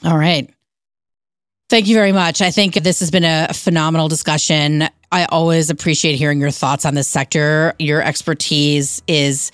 All 0.04 0.18
right. 0.18 0.50
Thank 1.70 1.88
you 1.88 1.96
very 1.96 2.12
much. 2.12 2.42
I 2.42 2.52
think 2.52 2.74
this 2.74 3.00
has 3.00 3.12
been 3.12 3.24
a 3.24 3.54
phenomenal 3.54 4.10
discussion. 4.10 4.90
I 5.12 5.26
always 5.26 5.70
appreciate 5.70 6.16
hearing 6.16 6.42
your 6.42 6.52
thoughts 6.52 6.86
on 6.86 6.96
this 6.96 7.08
sector. 7.08 7.74
Your 7.80 8.02
expertise 8.02 9.02
is 9.08 9.52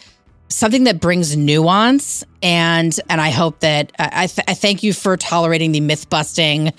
something 0.49 0.85
that 0.85 0.99
brings 0.99 1.35
nuance 1.35 2.23
and 2.41 2.97
and 3.09 3.19
I 3.19 3.29
hope 3.29 3.59
that 3.59 3.91
I, 3.99 4.23
I 4.23 4.27
th- 4.27 4.45
I 4.47 4.53
thank 4.53 4.83
you 4.83 4.93
for 4.93 5.17
tolerating 5.17 5.71
the 5.71 5.81
myth 5.81 6.09
busting 6.09 6.67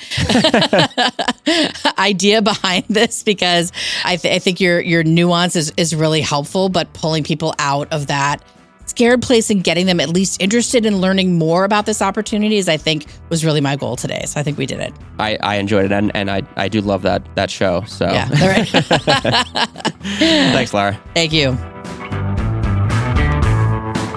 idea 1.99 2.43
behind 2.43 2.85
this 2.89 3.23
because 3.23 3.73
I, 4.05 4.17
th- 4.17 4.35
I 4.35 4.39
think 4.39 4.61
your 4.61 4.81
your 4.81 5.05
nuance 5.05 5.57
is 5.57 5.73
is 5.77 5.95
really 5.95 6.21
helpful 6.21 6.69
but 6.69 6.93
pulling 6.95 7.25
people 7.25 7.55
out 7.59 7.93
of 7.93 8.07
that 8.07 8.43
scared 8.87 9.23
place 9.23 9.51
and 9.51 9.63
getting 9.63 9.87
them 9.87 10.01
at 10.01 10.09
least 10.09 10.41
interested 10.43 10.87
in 10.87 10.97
learning 10.97 11.39
more 11.39 11.65
about 11.65 11.87
this 11.87 12.01
opportunity 12.01 12.57
is 12.57 12.69
I 12.69 12.79
think 12.79 13.07
was 13.29 13.45
really 13.45 13.61
my 13.61 13.77
goal 13.77 13.97
today. 13.97 14.23
So 14.27 14.41
I 14.41 14.43
think 14.43 14.59
we 14.59 14.67
did 14.67 14.81
it. 14.81 14.95
I, 15.19 15.37
I 15.41 15.57
enjoyed 15.57 15.85
it 15.85 15.93
and, 15.93 16.11
and 16.17 16.31
I, 16.31 16.43
I 16.57 16.69
do 16.69 16.81
love 16.81 17.03
that 17.03 17.23
that 17.37 17.51
show. 17.51 17.83
So 17.87 18.07
Yeah. 18.07 18.29
Right. 18.45 18.67
thanks, 20.19 20.73
Lara. 20.73 20.99
Thank 21.15 21.33
you. 21.33 21.57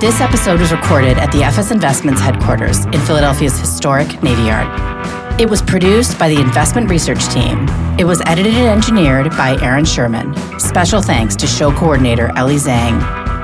This 0.02 0.20
episode 0.20 0.60
was 0.60 0.72
recorded 0.72 1.20
at 1.20 1.32
the 1.32 1.44
FS 1.44 1.70
Investments 1.70 2.20
headquarters 2.20 2.86
in 2.86 3.00
Philadelphia's 3.02 3.60
historic 3.60 4.24
Navy 4.24 4.42
Yard. 4.42 5.40
It 5.40 5.48
was 5.48 5.62
produced 5.62 6.18
by 6.18 6.28
the 6.28 6.42
investment 6.42 6.90
research 6.90 7.24
team. 7.28 7.68
It 8.00 8.06
was 8.06 8.20
edited 8.26 8.56
and 8.56 8.68
engineered 8.68 9.30
by 9.38 9.60
Aaron 9.62 9.86
Sherman. 9.86 10.34
Special 10.60 11.04
thanks 11.04 11.36
to 11.36 11.46
show 11.46 11.72
coordinator 11.72 12.32
Ellie 12.36 12.56
Zhang. 12.56 13.00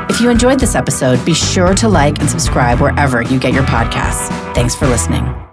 If 0.10 0.20
you 0.20 0.32
enjoyed 0.32 0.60
this 0.60 0.74
episode, 0.74 1.24
be 1.24 1.36
sure 1.36 1.76
to 1.76 1.88
like 1.88 2.18
and 2.18 2.28
subscribe 2.28 2.82
wherever 2.82 3.22
you 3.22 3.40
get 3.40 3.54
your 3.54 3.66
podcasts. 3.66 4.28
Thanks 4.56 4.74
for 4.74 4.88
listening. 4.88 5.47